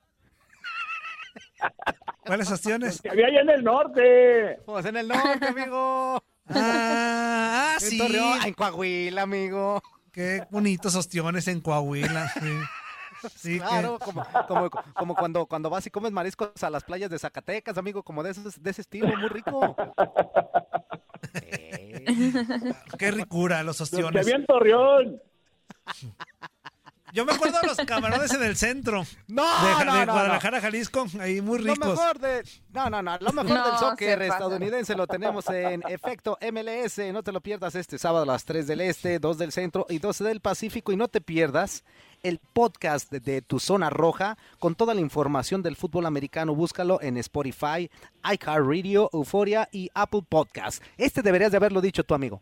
[2.25, 3.01] ¿Cuáles opciones?
[3.01, 4.60] Que había allá en el norte.
[4.65, 6.21] Pues en el norte, amigo.
[6.49, 7.31] Ah,
[7.82, 7.98] ah, En sí.
[7.98, 9.82] Torreón, en Coahuila, amigo.
[10.12, 12.30] Qué bonitos ostiones en Coahuila.
[12.30, 12.50] Sí,
[13.36, 17.08] Sí, que- Claro, como, como, como cuando, cuando vas y comes mariscos a las playas
[17.12, 19.76] de Zacatecas, amigo, como de, esos, de ese estilo, muy rico.
[21.34, 22.04] Eh,
[22.98, 24.26] qué ricura los que ostiones.
[24.26, 25.22] había en Torreón.
[27.13, 29.06] Yo me acuerdo de los camarones en el centro.
[29.28, 31.89] No, de, no, de no, Guadalajara, Jalisco, ahí muy Lo ricos.
[31.89, 32.43] mejor de.
[32.74, 33.17] No, no, no.
[33.19, 37.00] Lo mejor No, del soccer estadounidense lo tenemos en efecto MLS.
[37.13, 40.00] No te lo pierdas este sábado a las 3 del Este, 2 del Centro y
[40.00, 40.91] 12 del Pacífico.
[40.91, 41.84] Y no te pierdas
[42.24, 46.54] el podcast de, de Tu Zona Roja con toda la información del fútbol americano.
[46.56, 47.89] Búscalo en Spotify,
[48.24, 50.84] iHeartRadio, Euforia y Apple Podcast.
[50.97, 52.41] Este deberías de haberlo dicho tu amigo.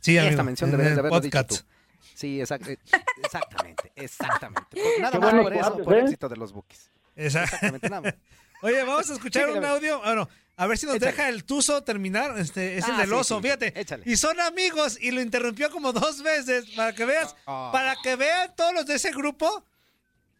[0.00, 1.62] Sí, Esta amigo, mención en deberías de haberlo dicho podcast.
[1.62, 1.73] tú.
[2.14, 2.78] Sí, exact- eh,
[3.22, 4.80] exactamente, exactamente.
[5.00, 6.00] Nada Qué más por eso, cuates, por ¿eh?
[6.02, 6.90] éxito de los bookies.
[7.16, 8.14] Exactamente, nada más.
[8.62, 10.00] Oye, vamos a escuchar un audio.
[10.00, 11.10] Bueno, a ver si nos Échale.
[11.12, 12.38] deja el Tuzo terminar.
[12.38, 13.78] Este, es el Ah, del sí, oso, sí, fíjate.
[13.78, 14.04] échale.
[14.06, 17.70] Y son amigos y lo interrumpió como dos veces para que veas, Ah.
[17.72, 19.64] para que vean todos los de ese grupo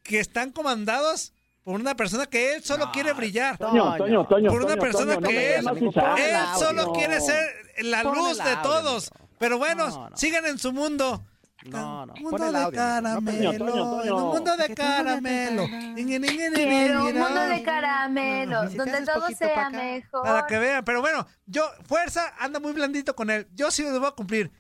[0.03, 1.33] que están comandados
[1.65, 3.59] por una persona que él solo No, quiere brillar.
[3.59, 4.51] Toño, Toño, Toño.
[4.51, 8.39] Por una Toño, persona Toño, no que él, el él solo quiere ser la luz
[8.39, 9.11] el de todos.
[9.39, 10.17] Pero bueno, No, no.
[10.17, 11.25] sigan en su mundo.
[11.65, 15.67] No, no, Mundo de caramelo, mundo de de caramelo.
[15.67, 20.23] Quiero un mundo de te donde todo sea mejor.
[20.23, 23.49] Para que vean, pero bueno, yo, fuerza, anda muy blandito con él.
[23.55, 24.51] Yo sí lo voy a cumplir.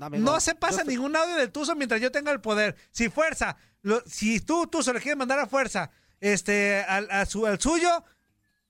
[0.00, 2.76] amigo, No se pasa estoy- ningún audio del Tuzo mientras yo tenga el poder.
[2.92, 7.46] Si fuerza, lo- si tú, Tuzo, le quieres mandar a fuerza, este, al, a su,
[7.46, 8.04] al suyo,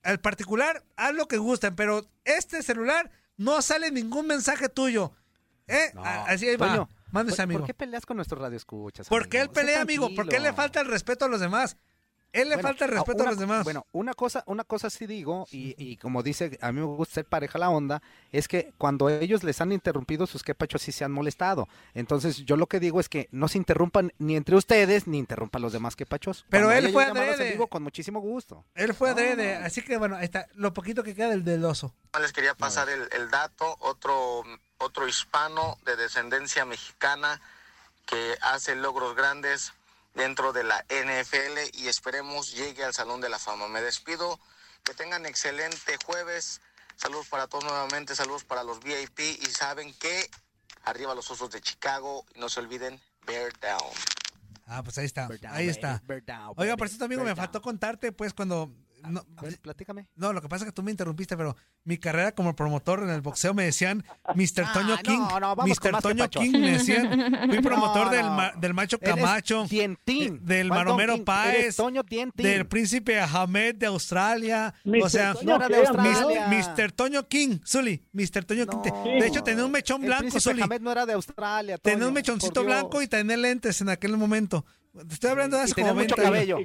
[0.01, 5.13] al particular, haz lo que gusten, pero este celular no sale ningún mensaje tuyo.
[5.67, 5.91] ¿Eh?
[5.93, 6.03] No.
[6.03, 6.67] Así ahí va.
[6.67, 7.59] Toño, Mándese, ¿por- amigo.
[7.61, 9.07] ¿Por qué peleas con nuestros radioescuchas?
[9.09, 9.53] Porque él amigo?
[9.55, 11.77] Sé pelea, amigo, porque él le falta el respeto a los demás.
[12.31, 13.63] Él le Bueno, falta el respeto una- a los demás.
[13.63, 17.15] Bueno, una cosa, una cosa sí digo, y, y como dice, a mí me gusta
[17.15, 21.03] ser pareja la onda, es que cuando ellos les han interrumpido, sus quepachos sí se
[21.03, 21.67] han molestado.
[21.95, 25.61] Entonces, yo lo que digo es que no se interrumpan ni entre ustedes, ni interrumpan
[25.61, 26.45] los demás quepachos.
[26.49, 27.51] Pero Cuando él fue adrede.
[27.51, 28.63] vivo, con muchísimo gusto.
[28.75, 29.65] él fue no, adrede, no.
[29.65, 31.95] así que bueno, ahí está, lo poquito que queda del del oso.
[32.21, 34.43] Les quería pasar el, el dato, otro,
[34.77, 37.41] otro hispano de descendencia mexicana
[38.05, 39.73] que hace logros grandes
[40.19, 43.69] dentro de la NFL y esperemos llegue al Salón de la Fama.
[43.69, 44.37] Me despido,
[44.83, 46.59] que tengan excelente jueves.
[46.97, 50.29] Saludos para todos nuevamente, saludos para los VIP y saben que
[50.83, 53.93] arriba los osos de Chicago y no se olviden, bear down.
[54.67, 56.03] Ah, pues ahí está, ahí está.
[56.57, 58.69] Oiga, por cierto, amigo, me faltó contarte, pues, cuando
[59.07, 59.23] no,
[59.61, 60.07] platícame.
[60.15, 63.09] No, lo que pasa es que tú me interrumpiste, pero mi carrera como promotor en
[63.09, 64.03] el boxeo me decían
[64.35, 64.71] Mr.
[64.73, 65.19] Toño King.
[65.65, 66.01] Mr.
[66.01, 67.49] Toño King me decían.
[67.49, 68.25] Fui promotor del,
[68.59, 69.65] del, macho Camacho.
[69.67, 71.77] Del Maromero Páez.
[72.35, 74.73] Del príncipe Ahmed de Australia.
[75.01, 76.91] o sea, Mr.
[76.91, 77.59] Toño King.
[77.65, 78.45] Zully, Mr.
[78.45, 78.91] Toño King.
[79.03, 80.61] De hecho, tenía un mechón blanco, Zully.
[80.61, 81.77] Ahmed no era de Australia.
[81.77, 84.65] tenía un mechoncito blanco y tenía lentes en aquel momento.
[84.93, 86.57] Te estoy hablando de hace como 20 mucho cabello.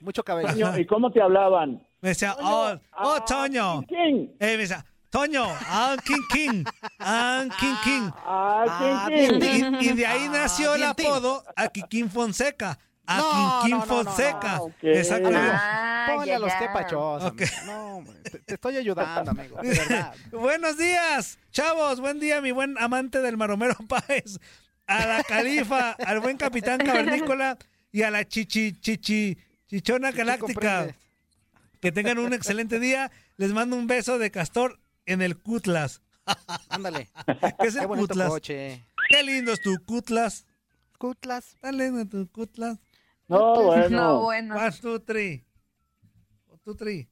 [0.00, 0.78] Mucho cabello.
[0.78, 1.82] ¿Y cómo te hablaban?
[2.00, 3.82] Me decía, oh, oh, Toño.
[3.86, 4.28] King.
[4.38, 4.84] Eh, me decía,
[5.14, 6.64] Toño, ah, King King,
[6.98, 8.10] ah, King King.
[8.16, 9.72] Ah, King King.
[9.80, 12.78] Y, de ahí nació el apodo a King Fonseca.
[13.06, 14.60] A no, King King Fonseca.
[14.82, 15.50] Exactamente.
[15.52, 17.24] Ah, Ponle a los quepachos.
[17.26, 17.46] Okay.
[17.64, 19.56] No, te, te, estoy ayudando, amigo.
[19.62, 20.14] De verdad.
[20.32, 22.00] Buenos días, chavos.
[22.00, 24.40] Buen día, mi buen amante del Maromero Páez.
[24.86, 27.56] A la califa, al buen capitán cavernícola
[27.90, 30.94] y a la chichi, chichi, chichona galáctica.
[31.80, 33.10] Que tengan un excelente día.
[33.36, 36.02] Les mando un beso de castor en el Cutlas.
[36.68, 37.10] Ándale.
[37.60, 38.32] ¿Qué es el Cutlas?
[38.42, 40.46] Qué lindo es tu Cutlas.
[40.98, 41.56] Cutlas.
[41.60, 42.78] Tan lindo tu Cutlas.
[43.28, 43.88] No, bueno.
[43.88, 44.56] No, bueno.
[44.56, 45.44] One, two, three.
[46.64, 47.08] Two, three.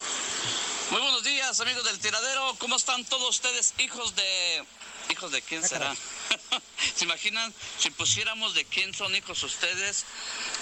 [0.90, 2.54] Muy buenos días, amigos del tiradero.
[2.58, 4.64] ¿Cómo están todos ustedes, hijos de
[5.12, 5.94] ¿Hijos de quién será?
[6.96, 10.06] ¿Se imaginan si pusiéramos de quién son hijos ustedes?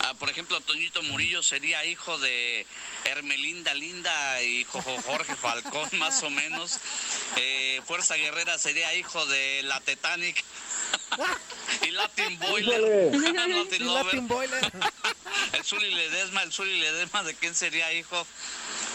[0.03, 2.67] Ah, por ejemplo, Toñito Murillo sería hijo de
[3.05, 6.81] Hermelinda Linda y Jorge Falcón, más o menos.
[7.37, 10.45] Eh, Fuerza Guerrera sería hijo de la Titanic.
[11.87, 13.13] y Latin Boiler.
[13.81, 14.73] Latin, Boiler.
[15.53, 18.27] el Zuli Ledesma, el Zuli Ledesma, ¿de quién sería hijo?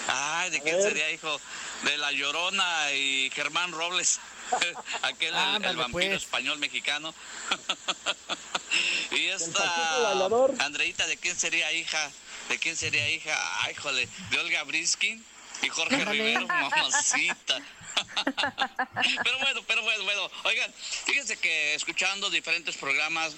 [0.07, 1.39] Ay, ¿de quién sería hijo?
[1.83, 4.19] De La Llorona y Germán Robles.
[5.01, 6.23] Aquel, el, vampiro pues.
[6.23, 7.13] español mexicano.
[9.11, 10.11] y esta
[10.59, 12.11] Andreita, ¿de quién sería hija?
[12.49, 13.35] ¿De quién sería hija?
[13.63, 15.23] Ay, jole, de Olga Briskin
[15.63, 17.61] y Jorge Rivero, mamacita.
[19.23, 20.31] pero bueno, pero bueno, bueno.
[20.43, 20.71] Oigan,
[21.05, 23.35] fíjense que escuchando diferentes programas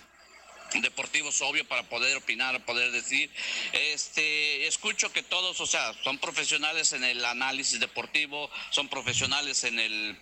[0.75, 3.29] deportivos, obvio, para poder opinar, poder decir.
[3.73, 9.79] Este, escucho que todos, o sea, son profesionales en el análisis deportivo, son profesionales en
[9.79, 10.17] el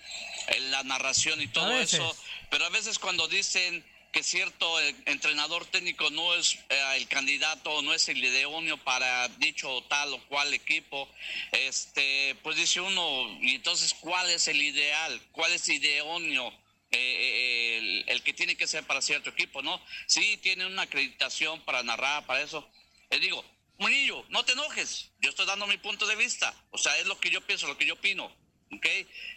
[0.48, 2.16] en la narración y todo eso,
[2.50, 7.94] pero a veces cuando dicen que cierto entrenador técnico no es eh, el candidato, no
[7.94, 11.10] es el idóneo para dicho tal o cual equipo,
[11.52, 15.22] este, pues dice uno, y entonces, ¿cuál es el ideal?
[15.34, 16.54] ¿Cuál es idóneo?
[16.96, 19.82] Eh, eh, el, el, que tiene que ser para cierto equipo, ¿no?
[20.08, 22.70] Sí, tiene una acreditación para narrar, para eso.
[23.10, 23.44] Le digo,
[23.78, 27.20] Munillo, no te enojes, yo estoy dando mi punto de vista, o sea, es lo
[27.20, 28.34] que yo pienso, lo que yo opino.
[28.72, 28.86] ¿ok?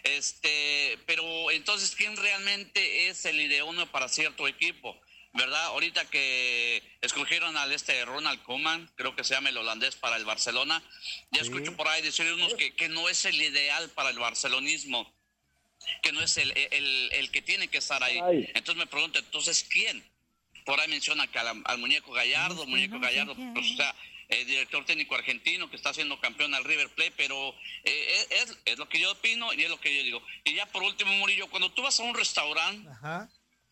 [0.03, 4.99] Este, pero entonces, ¿quién realmente es el ideóneo para cierto equipo?
[5.33, 5.65] ¿Verdad?
[5.65, 10.25] Ahorita que escogieron al este Ronald Koeman, creo que se llama el holandés para el
[10.25, 10.81] Barcelona,
[11.31, 15.13] ya escucho por ahí decir unos que, que no es el ideal para el barcelonismo,
[16.01, 18.19] que no es el, el, que tiene que estar ahí.
[18.53, 20.03] Entonces me pregunto, entonces, ¿quién?
[20.65, 23.95] Por ahí menciona que al, muñeco Gallardo, muñeco Gallardo, pues, o sea,
[24.29, 28.77] el director técnico argentino que está haciendo campeón al River Plate, pero eh, es, es,
[28.77, 30.23] lo que yo opino y es lo que yo digo.
[30.43, 32.87] Y ya por último, Murillo, cuando tú vas a un restaurante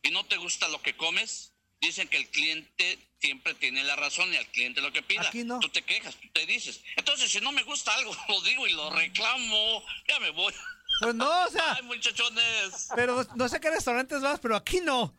[0.02, 4.34] y no te gusta lo que comes, dicen que el cliente siempre tiene la razón
[4.34, 5.30] y al cliente lo que pida.
[5.32, 6.82] Tú te quejas, tú te dices.
[6.96, 10.54] Entonces, si no me gusta algo, lo digo y lo reclamo, ya me voy.
[11.02, 11.74] Pues no, o sea.
[11.74, 12.90] Ay, muchachones.
[12.96, 15.14] Pero no sé qué restaurantes vas, pero aquí no.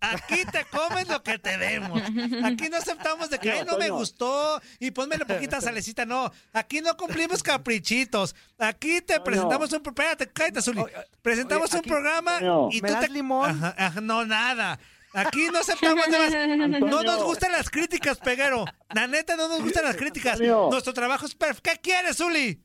[0.00, 2.00] Aquí te comes lo que te demos.
[2.42, 6.06] Aquí no aceptamos de que, ay, no me gustó y ponmele poquita salecita.
[6.06, 8.34] No, aquí no cumplimos caprichitos.
[8.58, 9.82] Aquí te presentamos un...
[9.84, 10.82] Espérate, cállate, Zuli.
[11.20, 12.38] Presentamos un programa
[12.70, 13.08] y tú te...
[13.10, 13.60] limón?
[14.02, 14.80] no, nada.
[15.12, 18.64] Aquí no aceptamos nada No nos gustan las críticas, Peguero.
[18.94, 20.40] La neta, no nos gustan las críticas.
[20.40, 21.70] Nuestro trabajo es perfecto.
[21.70, 22.62] ¿Qué quieres, Zuli?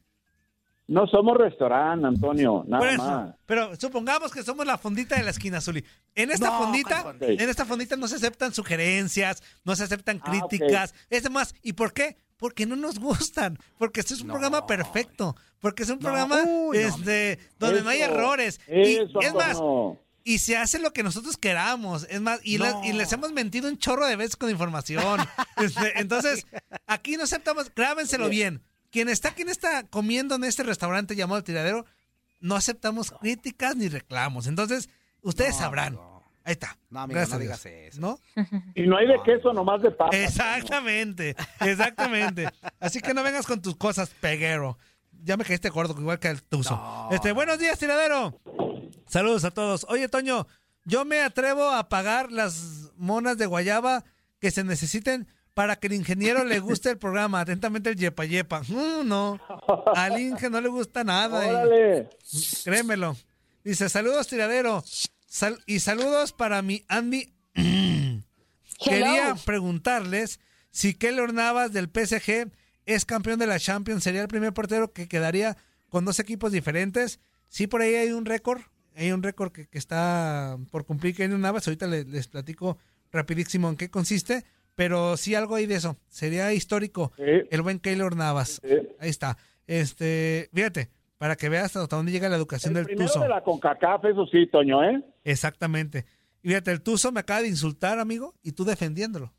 [0.87, 3.35] No somos restaurante, Antonio, nada más.
[3.45, 5.83] Pero supongamos que somos la fondita de la esquina, Zuli.
[6.13, 10.93] En esta fondita, en esta fondita no se aceptan sugerencias, no se aceptan ah, críticas.
[11.09, 12.17] Es demás, ¿y por qué?
[12.37, 16.43] Porque no nos gustan, porque este es un programa perfecto, porque es un programa
[16.73, 18.59] este, donde no hay errores.
[18.67, 19.59] y es más,
[20.23, 22.05] y se hace lo que nosotros queramos.
[22.11, 25.19] Es más, y, les hemos mentido un chorro de veces con información.
[25.55, 26.45] Este, entonces,
[26.85, 28.61] aquí no aceptamos, grábenselo bien
[28.95, 31.85] quien está, quien está comiendo en este restaurante llamado El Tiradero,
[32.39, 34.47] no aceptamos críticas ni reclamos.
[34.47, 34.89] Entonces,
[35.21, 35.99] ustedes sabrán.
[36.45, 36.77] Ahí está.
[36.89, 37.99] No, amigo, Gracias no digas eso.
[37.99, 38.19] ¿No?
[38.73, 40.15] Y no hay de queso, nomás de papa.
[40.15, 42.47] Exactamente, exactamente.
[42.79, 44.77] Así que no vengas con tus cosas, peguero.
[45.11, 47.09] Ya me caíste gordo, igual que el tuzo.
[47.11, 48.39] Este, buenos días, tiradero.
[49.07, 49.85] Saludos a todos.
[49.89, 50.47] Oye, Toño,
[50.85, 54.05] yo me atrevo a pagar las monas de guayaba
[54.39, 57.39] que se necesiten para que el ingeniero le guste el programa.
[57.39, 58.61] Atentamente el yepa yepa.
[58.67, 59.39] Mm, no,
[59.95, 61.43] al Inge no le gusta nada.
[61.47, 62.09] y- Órale.
[62.63, 63.17] créemelo.
[63.63, 64.83] Dice, saludos, tiradero.
[65.27, 67.33] Sal- y saludos para mi Andy.
[68.83, 70.39] Quería preguntarles
[70.71, 72.51] si Keylor Navas del PSG
[72.85, 74.03] es campeón de la Champions.
[74.03, 75.57] ¿Sería el primer portero que quedaría
[75.89, 77.19] con dos equipos diferentes?
[77.47, 78.61] Sí, por ahí hay un récord.
[78.95, 81.67] Hay un récord que, que está por cumplir Keylor Navas.
[81.67, 82.77] Ahorita le- les, platico
[83.11, 84.45] rapidísimo en qué consiste.
[84.75, 85.97] Pero sí algo hay de eso.
[86.09, 88.61] Sería histórico el buen Keylor Navas.
[88.99, 89.37] Ahí está.
[89.67, 93.21] Este, fíjate, para que veas hasta dónde llega la educación del Primero Tuzo.
[93.21, 95.01] de la CONCACAF, eso sí, Toño, ¿eh?
[95.23, 96.05] Exactamente.
[96.43, 99.33] Y fíjate, el Tuzo me acaba de insultar, amigo, y tú defendiéndolo.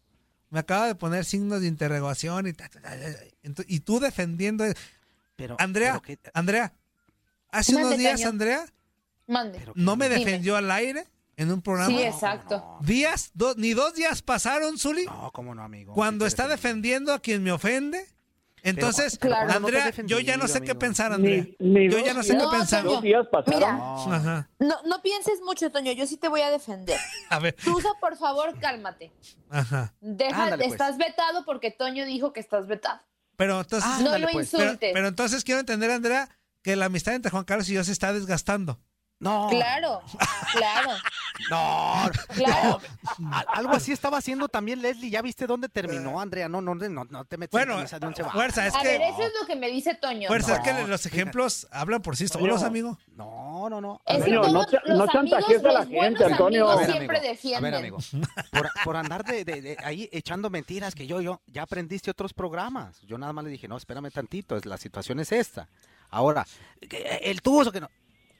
[0.50, 3.06] Me acaba de poner signos de interrogación y, ta, ta, ta, ta,
[3.44, 4.64] ento- y tú defendiendo.
[5.36, 6.00] Pero, Andrea,
[6.32, 6.72] Andrea,
[7.50, 8.28] hace Mande, unos días, Toño.
[8.30, 8.64] Andrea,
[9.26, 9.60] Mande.
[9.74, 10.18] no me Dime.
[10.24, 11.04] defendió al aire
[11.36, 11.88] en un programa.
[11.90, 12.78] Sí, exacto.
[12.80, 15.04] Días, do- ni dos días pasaron, Zuli.
[15.06, 15.92] No, cómo no, amigo.
[15.94, 18.06] Cuando está defendiendo a quien me ofende.
[18.62, 21.46] Entonces, pero ¿cómo no he Andrea, yo ya no sé qué pensar, Andrea.
[21.60, 22.82] ni yo ya no sé días- qué pensar.
[22.84, 23.54] Dos días pasaron.
[23.60, 23.94] Mira.
[24.16, 24.50] Ajá.
[24.58, 25.92] No, no pienses mucho, Toño.
[25.92, 26.98] Yo sí te voy a defender.
[27.30, 27.54] A ver.
[28.00, 29.12] Por favor, cálmate.
[29.50, 29.94] Ajá.
[30.00, 30.72] Deja, Ándale, pues.
[30.72, 33.00] estás vetado porque Toño dijo que estás vetado.
[33.36, 33.88] Pero entonces.
[33.88, 34.52] Ah, No lo pues.
[34.52, 34.78] insultes.
[34.80, 36.28] Pero, pero entonces quiero entender, Andrea,
[36.62, 38.80] que la amistad entre Juan Carlos y yo se está desgastando.
[39.18, 39.48] No.
[39.50, 40.02] Claro,
[40.52, 40.90] claro.
[41.50, 42.80] No, Claro.
[43.18, 43.30] no.
[43.48, 45.10] Algo así estaba haciendo también Leslie.
[45.10, 46.48] ¿Ya viste dónde terminó, Andrea?
[46.48, 49.22] No, no, no, no te metas Bueno, en de fuerza, es a que- ver, eso
[49.22, 50.28] es lo que me dice Toño.
[50.28, 52.98] Fuerza, es que los ejemplos hablan por sí solos, amigo.
[53.14, 54.00] No, no, no.
[54.06, 56.70] Es que Antonio, no todos los amigos, a la los gente, Antonio.
[56.70, 57.64] A ver, siempre amigo, defienden.
[57.64, 57.98] A ver, amigo.
[58.50, 62.32] Por, por andar de, de- de ahí echando mentiras que yo, yo, ya aprendiste otros
[62.32, 63.02] programas.
[63.02, 65.68] Yo nada más le dije, no, espérame tantito, es- la situación es esta.
[66.08, 66.46] Ahora,
[66.80, 67.90] que- el tuzo que no.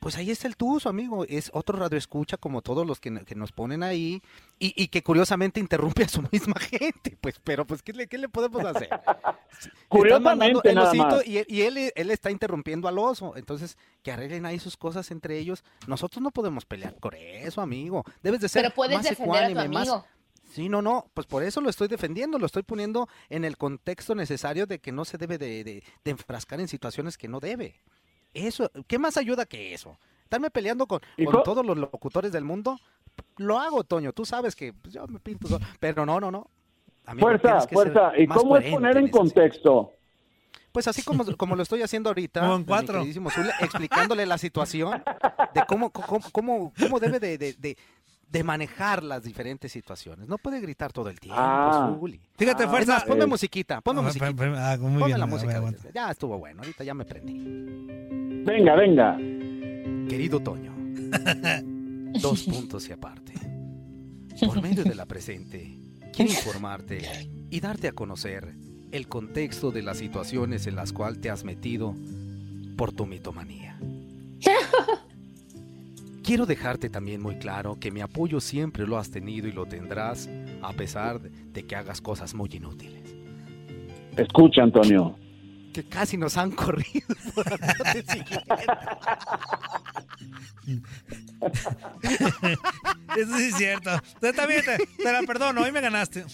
[0.06, 1.24] Pues ahí está el tuzo, amigo.
[1.28, 4.22] Es otro radio escucha como todos los que, que nos ponen ahí
[4.60, 7.18] y, y que curiosamente interrumpe a su misma gente.
[7.20, 8.88] Pues, pero pues, ¿qué le, qué le podemos hacer?
[9.88, 11.26] Curiosamente, el nada osito más.
[11.26, 13.36] y, él- y él, él está interrumpiendo al oso.
[13.36, 15.64] Entonces, que arreglen ahí sus cosas entre ellos.
[15.88, 18.04] Nosotros no podemos pelear por eso, amigo.
[18.22, 20.06] Debes de ser Pero puedes más defender a tu ecuánime, más- amigo.
[20.52, 24.14] Sí, no, no, pues por eso lo estoy defendiendo, lo estoy poniendo en el contexto
[24.14, 27.80] necesario de que no se debe de, de- de enfrascar en situaciones que no debe.
[28.44, 29.96] Eso, ¿qué más ayuda que eso?
[30.24, 32.78] Estarme peleando con, ¿Y con co- todos los locutores del mundo,
[33.38, 36.50] lo hago, Toño, tú sabes que pues, yo me pinto solo, pero no, no, no.
[37.06, 38.12] Amigo, Fuerza, fuerza.
[38.18, 39.18] ¿Y cómo es poner en sentido.
[39.18, 39.92] contexto?
[40.72, 43.02] Pues así como, como lo estoy haciendo ahorita, cuatro.
[43.04, 45.02] Zule, explicándole la situación
[45.54, 47.78] de cómo, cómo, cómo, cómo debe de, de- de-
[48.28, 50.28] de manejar las diferentes situaciones.
[50.28, 51.94] No puede gritar todo el tiempo, Ah.
[51.98, 52.20] Zuli.
[52.36, 52.94] Fíjate, Es fuerza.
[52.94, 53.26] más, ponme Eh.
[53.28, 54.26] musiquita, ponme Ah, musiquita.
[54.28, 54.32] ah,
[54.78, 55.56] muy Ponme bien, la ver, música.
[55.56, 55.82] aguanta.
[55.94, 57.38] Ya estuvo bueno, ahorita ya me prendí.
[58.44, 59.16] Venga, venga.
[60.08, 60.74] Querido Toño,
[62.20, 63.32] dos puntos y aparte.
[64.44, 65.78] Por medio de la presente,
[66.12, 68.54] quiero informarte y darte a conocer
[68.92, 71.94] el contexto de las situaciones en las cuales te has metido
[72.76, 73.78] por tu mitomanía.
[76.26, 80.28] Quiero dejarte también muy claro que mi apoyo siempre lo has tenido y lo tendrás
[80.60, 83.14] a pesar de que hagas cosas muy inútiles.
[84.16, 85.16] Escucha, Antonio.
[85.72, 88.04] Que casi nos han corrido por andarte.
[93.16, 93.90] Eso sí es cierto.
[94.20, 96.24] Tú también te, te la perdono, hoy me ganaste.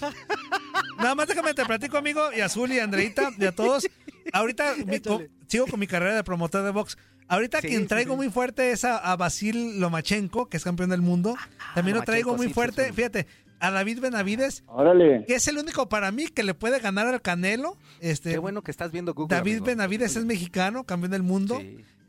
[0.97, 3.87] Nada más déjame te platico, amigo, y a Azul y a Andreita y a todos.
[4.33, 6.97] Ahorita mi- co- sigo con mi carrera de promotor de box.
[7.29, 8.17] Ahorita Sí, quien traigo sí.
[8.17, 11.35] muy fuerte es a, a Basil Lomachenko, que es campeón del mundo.
[11.75, 12.95] También lo traigo muy sí, fuerte, sí, sí.
[12.97, 13.27] fíjate,
[13.59, 15.25] a David Benavides, Órale.
[15.27, 17.79] que es el único para mí que le puede ganar al Canelo.
[18.01, 19.35] Este, Qué bueno que estás viendo Google.
[19.37, 19.67] David amigo.
[19.67, 21.61] Benavides es mexicano, campeón del mundo.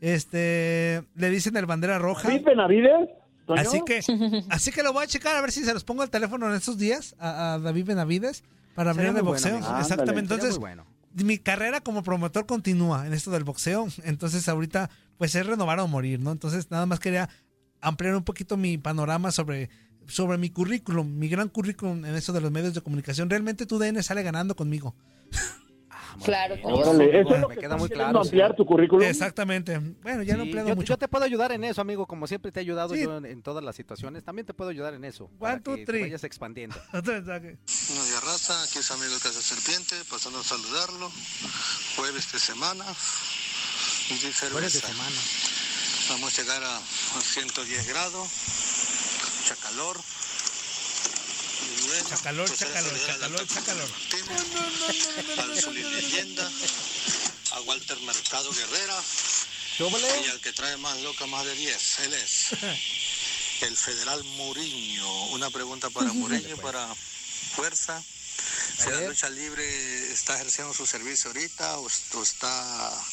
[0.01, 2.27] Este, le dicen el bandera roja.
[2.27, 3.09] ¿David Benavides?
[3.45, 3.61] Toño?
[3.61, 3.99] Así que,
[4.49, 6.55] así que lo voy a checar a ver si se los pongo al teléfono en
[6.55, 8.43] estos días a, a David Benavides
[8.75, 9.55] para hablar de bueno, boxeo.
[9.57, 9.67] amigo.
[9.79, 10.01] Exactamente.
[10.01, 10.85] Ándale, Entonces, muy bueno.
[11.15, 13.87] Mi carrera como promotor continúa en esto del boxeo.
[14.03, 16.31] Entonces, ahorita, pues es renovar o morir, ¿no?
[16.31, 17.29] Entonces, nada más quería
[17.81, 19.69] ampliar un poquito mi panorama sobre,
[20.07, 23.29] sobre mi currículum, mi gran currículum en eso de los medios de comunicación.
[23.29, 24.95] Realmente tu DN sale ganando conmigo.
[26.23, 28.21] Claro, Órale, eso es lo Me que queda muy claro.
[28.21, 29.05] ampliar tu currículum.
[29.07, 29.79] Exactamente.
[30.01, 30.87] Bueno, ya Sí, empleado yo, mucho.
[30.93, 33.03] yo te puedo ayudar en eso, amigo, como siempre te he ayudado Sí.
[33.03, 34.23] yo en, en todas las situaciones.
[34.23, 35.29] También te puedo ayudar en eso.
[35.39, 36.75] para two, que te vayas expandiendo.
[36.91, 38.63] Buenos días, raza.
[38.63, 41.11] Aquí es amigo de Casa Serpiente, pasando a saludarlo.
[41.95, 42.85] Jueves de semana.
[44.09, 44.51] Y de cerveza.
[44.51, 45.15] Jueves de semana.
[46.09, 48.27] Vamos a llegar a, a 110 grados.
[49.41, 49.97] Mucha calor.
[51.93, 52.09] Moreno.
[52.09, 53.89] Chacalor, chacalor, chacalor, chacalor.
[55.37, 56.51] Al Leyenda,
[57.51, 59.03] a Walter Mercado Guerrera
[59.79, 61.99] y al que trae más loca más de 10.
[61.99, 62.47] Él es
[63.61, 65.25] el federal Muriño.
[65.27, 66.87] Una pregunta para Muriño, para
[67.55, 68.01] Fuerza.
[68.77, 73.03] Si la lucha libre está ejerciendo su servicio ahorita o, o está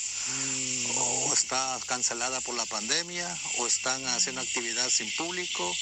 [0.97, 3.27] o está cancelada por la pandemia
[3.59, 5.75] o están haciendo actividad sin público.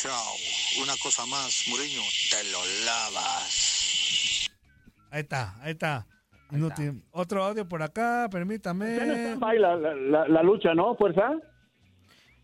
[0.00, 0.34] Chao.
[0.82, 4.48] Una cosa más, Muriño, te lo lavas.
[5.10, 6.06] Ahí está, ahí está.
[6.52, 7.02] Inútil.
[7.10, 8.96] Otro audio por acá, permítame.
[9.36, 10.94] La, la, la, la lucha, ¿no?
[10.94, 11.32] Fuerza.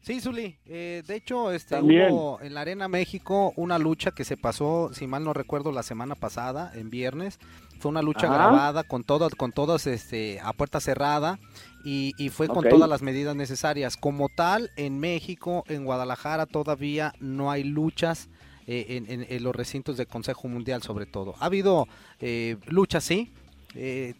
[0.00, 0.58] Sí, Zuli.
[0.66, 2.10] Eh, de hecho, este, También.
[2.12, 5.82] hubo en la Arena México una lucha que se pasó, si mal no recuerdo, la
[5.82, 7.38] semana pasada, en viernes.
[7.78, 8.34] Fue una lucha Ajá.
[8.34, 11.38] grabada con todas, con todas, este, a puerta cerrada
[11.84, 13.96] y, y fue con todas las medidas necesarias.
[13.96, 18.28] Como tal, en México, en Guadalajara, todavía no hay luchas.
[18.66, 21.34] eh, en, en- en los recintos del Consejo Mundial sobre todo.
[21.38, 21.86] Ha habido
[22.18, 23.30] eh, luchas, sí,
[23.74, 24.14] eh,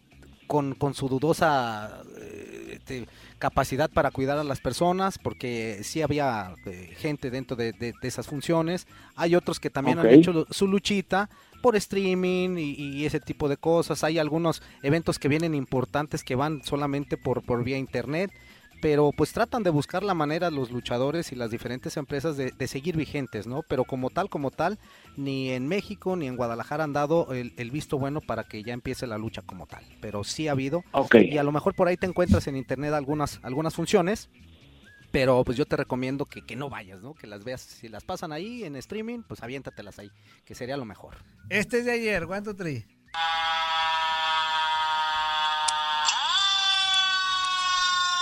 [0.47, 3.09] con, con su dudosa eh, este,
[3.39, 8.07] capacidad para cuidar a las personas, porque sí había eh, gente dentro de, de- de
[8.09, 8.87] esas funciones.
[9.17, 11.31] Hay otros que también han hecho su luchita
[11.65, 14.05] por streaming y, y ese tipo de cosas.
[14.05, 18.31] Hay algunos eventos que vienen importantes que van solamente por, por vía internet.
[18.83, 22.69] Pero pues tratan de buscar la manera los luchadores y las diferentes empresas de, de
[22.69, 23.63] seguir vigentes, ¿no?
[23.67, 24.79] Pero como tal, como tal,
[25.17, 28.75] ni en México ni en Guadalajara han dado el, el visto bueno para que ya
[28.75, 29.85] empiece la lucha como tal.
[30.03, 30.85] Pero sí ha habido.
[31.33, 34.29] Y a lo mejor por ahí te encuentras en internet algunas, algunas funciones.
[35.15, 37.15] Pero pues yo te recomiendo que, que no vayas, ¿no?
[37.15, 37.61] Que las veas.
[37.61, 40.11] Si las pasan ahí en streaming, pues aviéntatelas ahí,
[40.45, 41.19] que sería lo mejor.
[41.51, 42.85] Este es de ayer, ¿cuánto tri?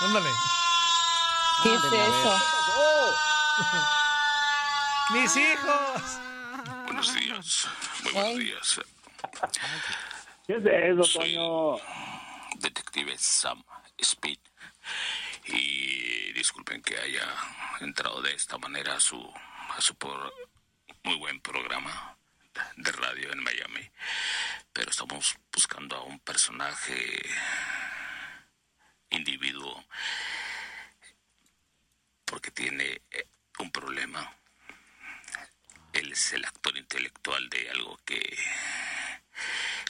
[0.02, 0.28] Ándale.
[1.62, 2.36] ¿Qué es eso?
[5.14, 6.18] ¡Mis hijos!
[6.84, 7.68] Buenos días,
[8.04, 8.80] muy buenos días.
[10.46, 11.76] ¿Qué es eso, Soy Toño?
[12.60, 13.64] detective Sam
[13.96, 14.38] Speed.
[15.46, 16.11] Y
[16.42, 17.24] disculpen que haya
[17.78, 19.32] entrado de esta manera a su,
[19.76, 20.34] a su por-
[21.04, 22.16] muy buen programa
[22.74, 23.88] de radio en Miami.
[24.72, 27.22] Pero estamos buscando a un personaje,
[29.10, 29.84] individuo,
[32.24, 33.28] porque tiene eh,
[33.60, 34.28] un problema.
[35.92, 38.36] Él es el actor intelectual de algo que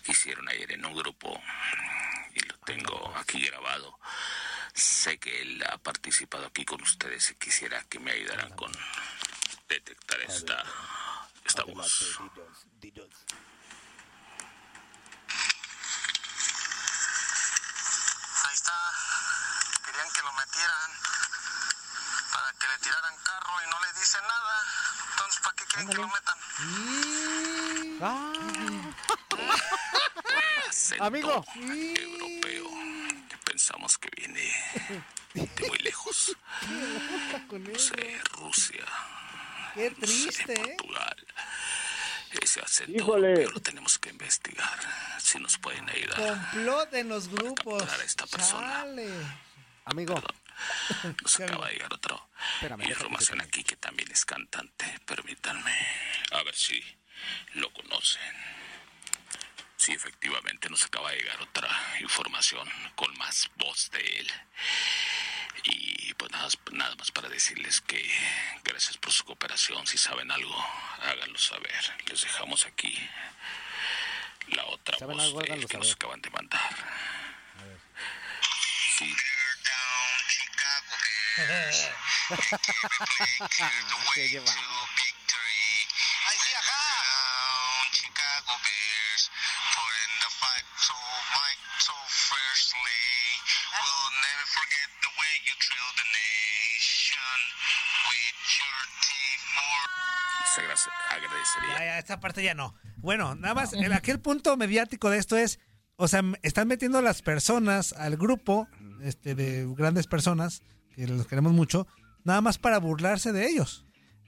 [0.07, 1.43] hicieron ayer en un grupo
[2.35, 3.99] y lo tengo aquí grabado.
[4.75, 8.73] Sé que él ha participado aquí con ustedes y quisiera que me ayudaran con
[9.69, 10.65] detectar esta,
[11.45, 12.19] esta voz.
[18.45, 18.73] Ahí está.
[19.85, 20.91] Querían que lo metieran
[22.33, 24.65] para que le tiraran carro y no le dicen nada.
[25.11, 26.39] Entonces, ¿para qué quieren que lo metan?
[30.69, 31.45] Acento Amigo.
[31.57, 32.82] europeo.
[33.63, 34.43] Pensamos que viene
[35.35, 36.37] de muy lejos.
[37.53, 38.85] No sé, Rusia.
[39.75, 40.77] Qué triste, ¿eh?
[40.77, 41.27] Portugal.
[42.43, 43.35] Ese acento Híjole.
[43.37, 44.81] pero lo tenemos que investigar.
[45.21, 46.41] Si nos pueden ayudar.
[46.51, 47.85] Complot en los grupos.
[47.85, 48.69] a esta persona.
[48.69, 49.09] Chale.
[49.85, 50.21] Amigo,
[51.23, 52.17] Nos acaba de llegar otra
[52.55, 54.87] Espérame, información aquí que también es cantante.
[55.07, 55.87] Permítanme.
[56.33, 56.83] A ver si
[57.55, 58.62] lo conocen.
[59.83, 61.69] Sí, efectivamente nos acaba de llegar otra
[61.99, 64.33] información con más voz de él.
[65.65, 68.01] Y pues nada, nada más para decirles que
[68.63, 69.85] gracias por su cooperación.
[69.89, 70.57] Si saben algo,
[71.01, 71.75] háganlo saber.
[72.07, 72.97] Les dejamos aquí
[74.51, 75.41] la otra ¿Saben voz algo?
[75.41, 76.77] de él que nos acaban de mandar.
[78.99, 79.13] Sí,
[84.15, 84.55] Se lleva.
[102.03, 102.75] Esta parte ya no.
[102.97, 105.59] Bueno, nada más, el, aquel punto mediático de esto es,
[105.97, 108.69] o sea, están metiendo a las personas al grupo,
[109.03, 110.63] este, de grandes personas,
[110.95, 111.87] que los queremos mucho,
[112.25, 113.85] nada más para burlarse de ellos,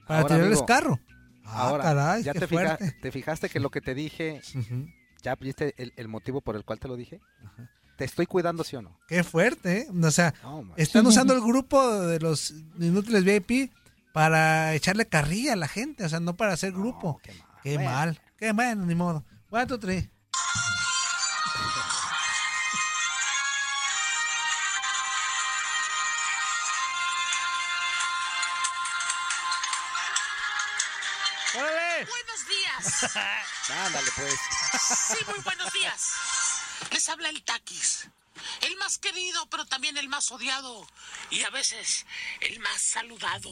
[0.07, 0.99] para Ahora, tirarles amigo, carro.
[1.45, 4.41] Ah, Ahora, caray, ¿ya qué te, fija- te fijaste que lo que te dije,
[5.21, 7.19] ya viste el, el motivo por el cual te lo dije?
[7.97, 8.99] ¿Te estoy cuidando, sí o no?
[9.07, 9.87] Qué fuerte, ¿eh?
[10.03, 10.33] O sea,
[10.75, 13.71] están usando el grupo de los inútiles VIP
[14.11, 17.21] para echarle carrilla a la gente, o sea, no para hacer grupo.
[17.65, 17.89] Qué Bueno.
[17.91, 19.25] mal, qué mal, ni modo.
[19.49, 20.11] One, two, three.
[31.55, 32.05] ¡Órale!
[32.05, 33.15] Buenos días.
[33.69, 34.39] Ándale, pues.
[35.17, 36.11] Sí, muy buenos días.
[36.91, 38.07] Les habla el Taquis.
[38.61, 40.85] El más querido, pero también el más odiado.
[41.29, 42.05] Y a veces
[42.41, 43.51] el más saludado.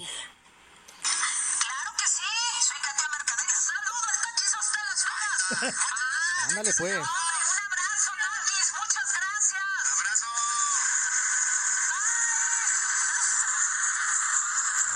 [6.49, 6.95] Ándale, pues.
[6.95, 8.73] Un abrazo, Taquis.
[8.79, 9.61] Muchas gracias.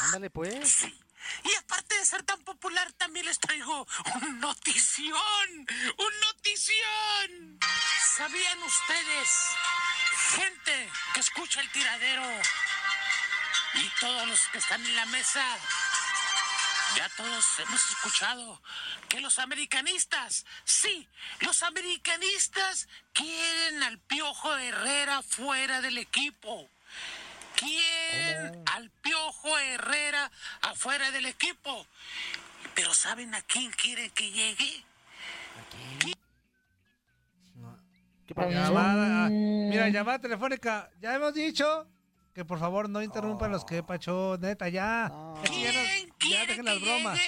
[0.04, 0.86] Ándale, pues.
[1.44, 5.68] Y aparte de ser tan popular, también les traigo un notición.
[5.98, 7.60] ¡Un notición!
[8.18, 9.30] ¿Sabían ustedes,
[10.36, 12.24] gente que escucha el tiradero
[13.76, 15.44] y todos los que están en la mesa?
[16.96, 18.62] Ya todos hemos escuchado
[19.10, 21.08] que los americanistas, sí,
[21.42, 26.70] los americanistas quieren al Piojo Herrera fuera del equipo.
[27.56, 30.30] Quieren al Piojo Herrera
[30.62, 31.88] afuera del equipo.
[32.76, 34.84] Pero ¿saben a quién quieren que llegue?
[38.36, 40.90] Llamada, mira, llamada telefónica.
[41.02, 41.88] Ya hemos dicho
[42.36, 45.12] que por favor no interrumpan los que pacho, neta, ya.
[45.44, 47.20] Es que ya, no- ya dejen las bromas.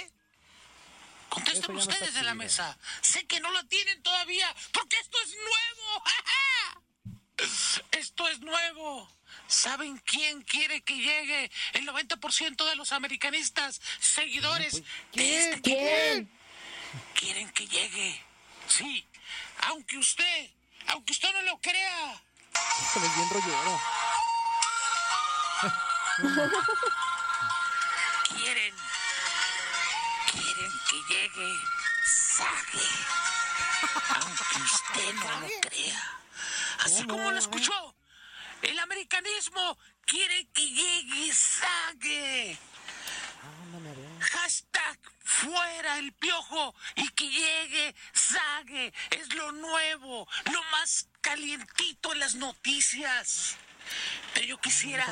[1.29, 2.77] Contesten ustedes de la mesa.
[3.01, 6.03] Sé que no lo tienen todavía, porque esto es nuevo.
[7.91, 9.09] Esto es nuevo.
[9.47, 16.29] ¿Saben quién quiere que llegue el 90% de los americanistas seguidores de este equipo?
[17.13, 18.21] Quieren que llegue.
[18.67, 19.07] Sí,
[19.67, 20.49] aunque usted,
[20.87, 22.21] aunque usted no lo crea.
[22.95, 23.81] Es bien rollero.
[30.89, 31.55] que llegue
[32.05, 32.87] Sage.
[34.15, 36.19] Aunque usted no lo crea.
[36.79, 37.95] Así como lo escuchó,
[38.61, 42.57] el americanismo quiere que llegue Sage.
[44.19, 48.93] Hashtag fuera el piojo y que llegue Sage.
[49.11, 53.55] Es lo nuevo, lo más calientito en las noticias.
[54.33, 55.05] Pero yo quisiera,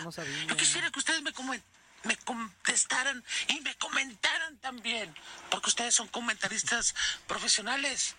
[0.47, 1.63] yo quisiera que ustedes me, comen-
[2.03, 5.13] me contestaran y me comentaran también,
[5.49, 6.95] porque ustedes son comentaristas
[7.27, 8.15] profesionales.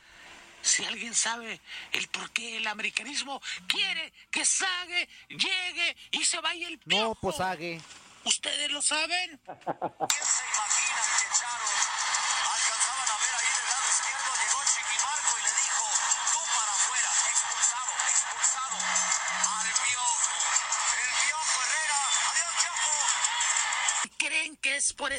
[0.61, 1.61] Si alguien sabe
[1.93, 7.09] el por qué el americanismo quiere que Sage llegue y se vaya el piojo.
[7.09, 7.81] No, pues Sague.
[8.25, 9.41] ¿Ustedes lo saben?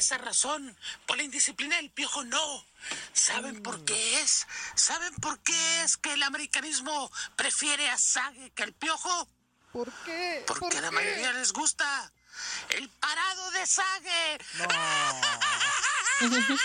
[0.00, 0.76] esa razón?
[1.06, 2.24] ¿Por la indisciplina del piojo?
[2.24, 2.64] No.
[3.12, 4.46] ¿Saben por qué es?
[4.74, 9.28] ¿Saben por qué es que el americanismo prefiere a Sage que al piojo?
[9.72, 10.42] ¿Por qué?
[10.46, 12.12] Porque a la mayoría les gusta
[12.70, 14.38] el parado de Sage.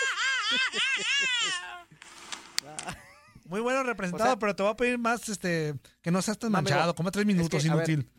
[3.46, 6.40] Muy bueno representado, O sea- pero te voy a pedir más, este, que no seas
[6.40, 8.12] tan No, manchado, como tres minutos, es que, a ver, inútil.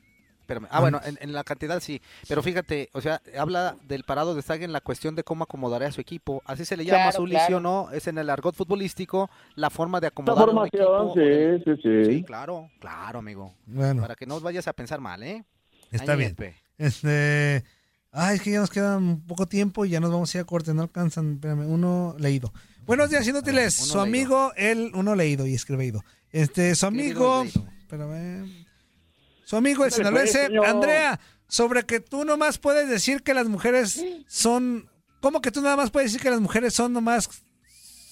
[0.46, 0.68] Espérame.
[0.70, 2.00] Ah, bueno, en, en la cantidad sí.
[2.28, 5.88] Pero fíjate, o sea, habla del parado de Sague en la cuestión de cómo acomodará
[5.88, 6.40] a su equipo.
[6.44, 7.46] Así se le llama, Claro, Zuli, claro.
[7.48, 7.90] ¿sí o no?
[7.90, 11.14] Es en el argot futbolístico la forma de La acomodar a un formación, equipo.
[11.14, 12.12] sí, sí, sí.
[12.18, 13.54] Sí, claro, claro, amigo.
[13.66, 14.02] Bueno.
[14.02, 15.44] Para que no vayas a pensar mal, ¿eh?
[15.90, 16.36] Está Ahí, bien.
[16.78, 17.64] Este.
[18.12, 20.42] Ay, es que ya nos queda un poco tiempo y ya nos vamos a ir
[20.42, 20.72] a corte.
[20.74, 21.34] No alcanzan.
[21.34, 22.52] Espérame, uno leído.
[22.86, 23.78] Buenos días, inútiles.
[23.80, 24.92] uno Su amigo, el.
[24.94, 26.04] Uno leído y escribido.
[26.30, 27.42] Este, su amigo.
[27.42, 28.65] Espérame.
[29.46, 30.66] Su amigo, el sinaloense, señor.
[30.66, 34.90] Andrea, sobre que tú nomás puedes decir que las mujeres son.
[35.20, 37.28] ¿Cómo que tú nada más puedes decir que las mujeres son nomás.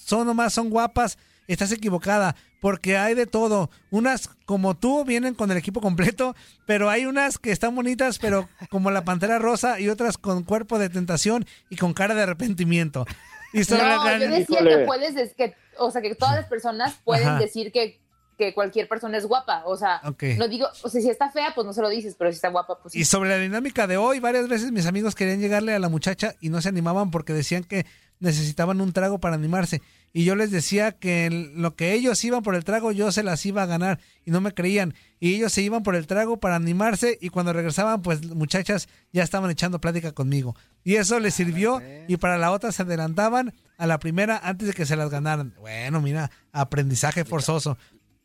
[0.05, 1.17] Son nomás, son guapas?
[1.47, 3.69] Estás equivocada, porque hay de todo.
[3.91, 8.47] Unas como tú vienen con el equipo completo, pero hay unas que están bonitas, pero
[8.69, 13.05] como la pantera rosa, y otras con cuerpo de tentación y con cara de arrepentimiento.
[13.53, 16.45] Y sobre No, la- yo decía que puedes, des- que, o sea, que todas las
[16.45, 17.39] personas pueden Ajá.
[17.39, 17.99] decir que,
[18.37, 19.63] que cualquier persona es guapa.
[19.65, 20.23] O sea, Ok.
[20.37, 22.49] no digo, o sea, si está fea, pues no se lo dices, pero si está
[22.49, 22.99] guapa, pues sí.
[22.99, 26.35] Y sobre la dinámica de hoy, varias veces mis amigos querían llegarle a la muchacha
[26.41, 27.85] y no se animaban porque decían que
[28.19, 29.81] necesitaban un trago para animarse.
[30.13, 33.45] Y yo les decía que lo que ellos iban por el trago, yo se las
[33.45, 33.99] iba a ganar.
[34.23, 34.93] Y no me creían.
[35.19, 37.17] Y ellos se iban por el trago para animarse.
[37.19, 40.55] Y cuando regresaban, pues muchachas ya estaban echando plática conmigo.
[40.85, 41.81] Y eso les sirvió.
[42.07, 45.53] Y para la otra se adelantaban a la primera antes de que se las ganaran.
[45.59, 47.77] Bueno, mira, aprendizaje forzoso.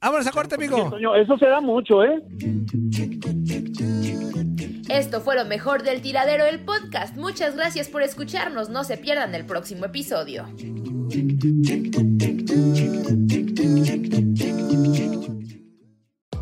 [0.03, 0.97] Vámonos a corte, amigo.
[1.15, 2.23] Eso se da mucho, ¿eh?
[4.89, 7.17] Esto fue lo mejor del tiradero del podcast.
[7.17, 8.71] Muchas gracias por escucharnos.
[8.71, 10.47] No se pierdan el próximo episodio.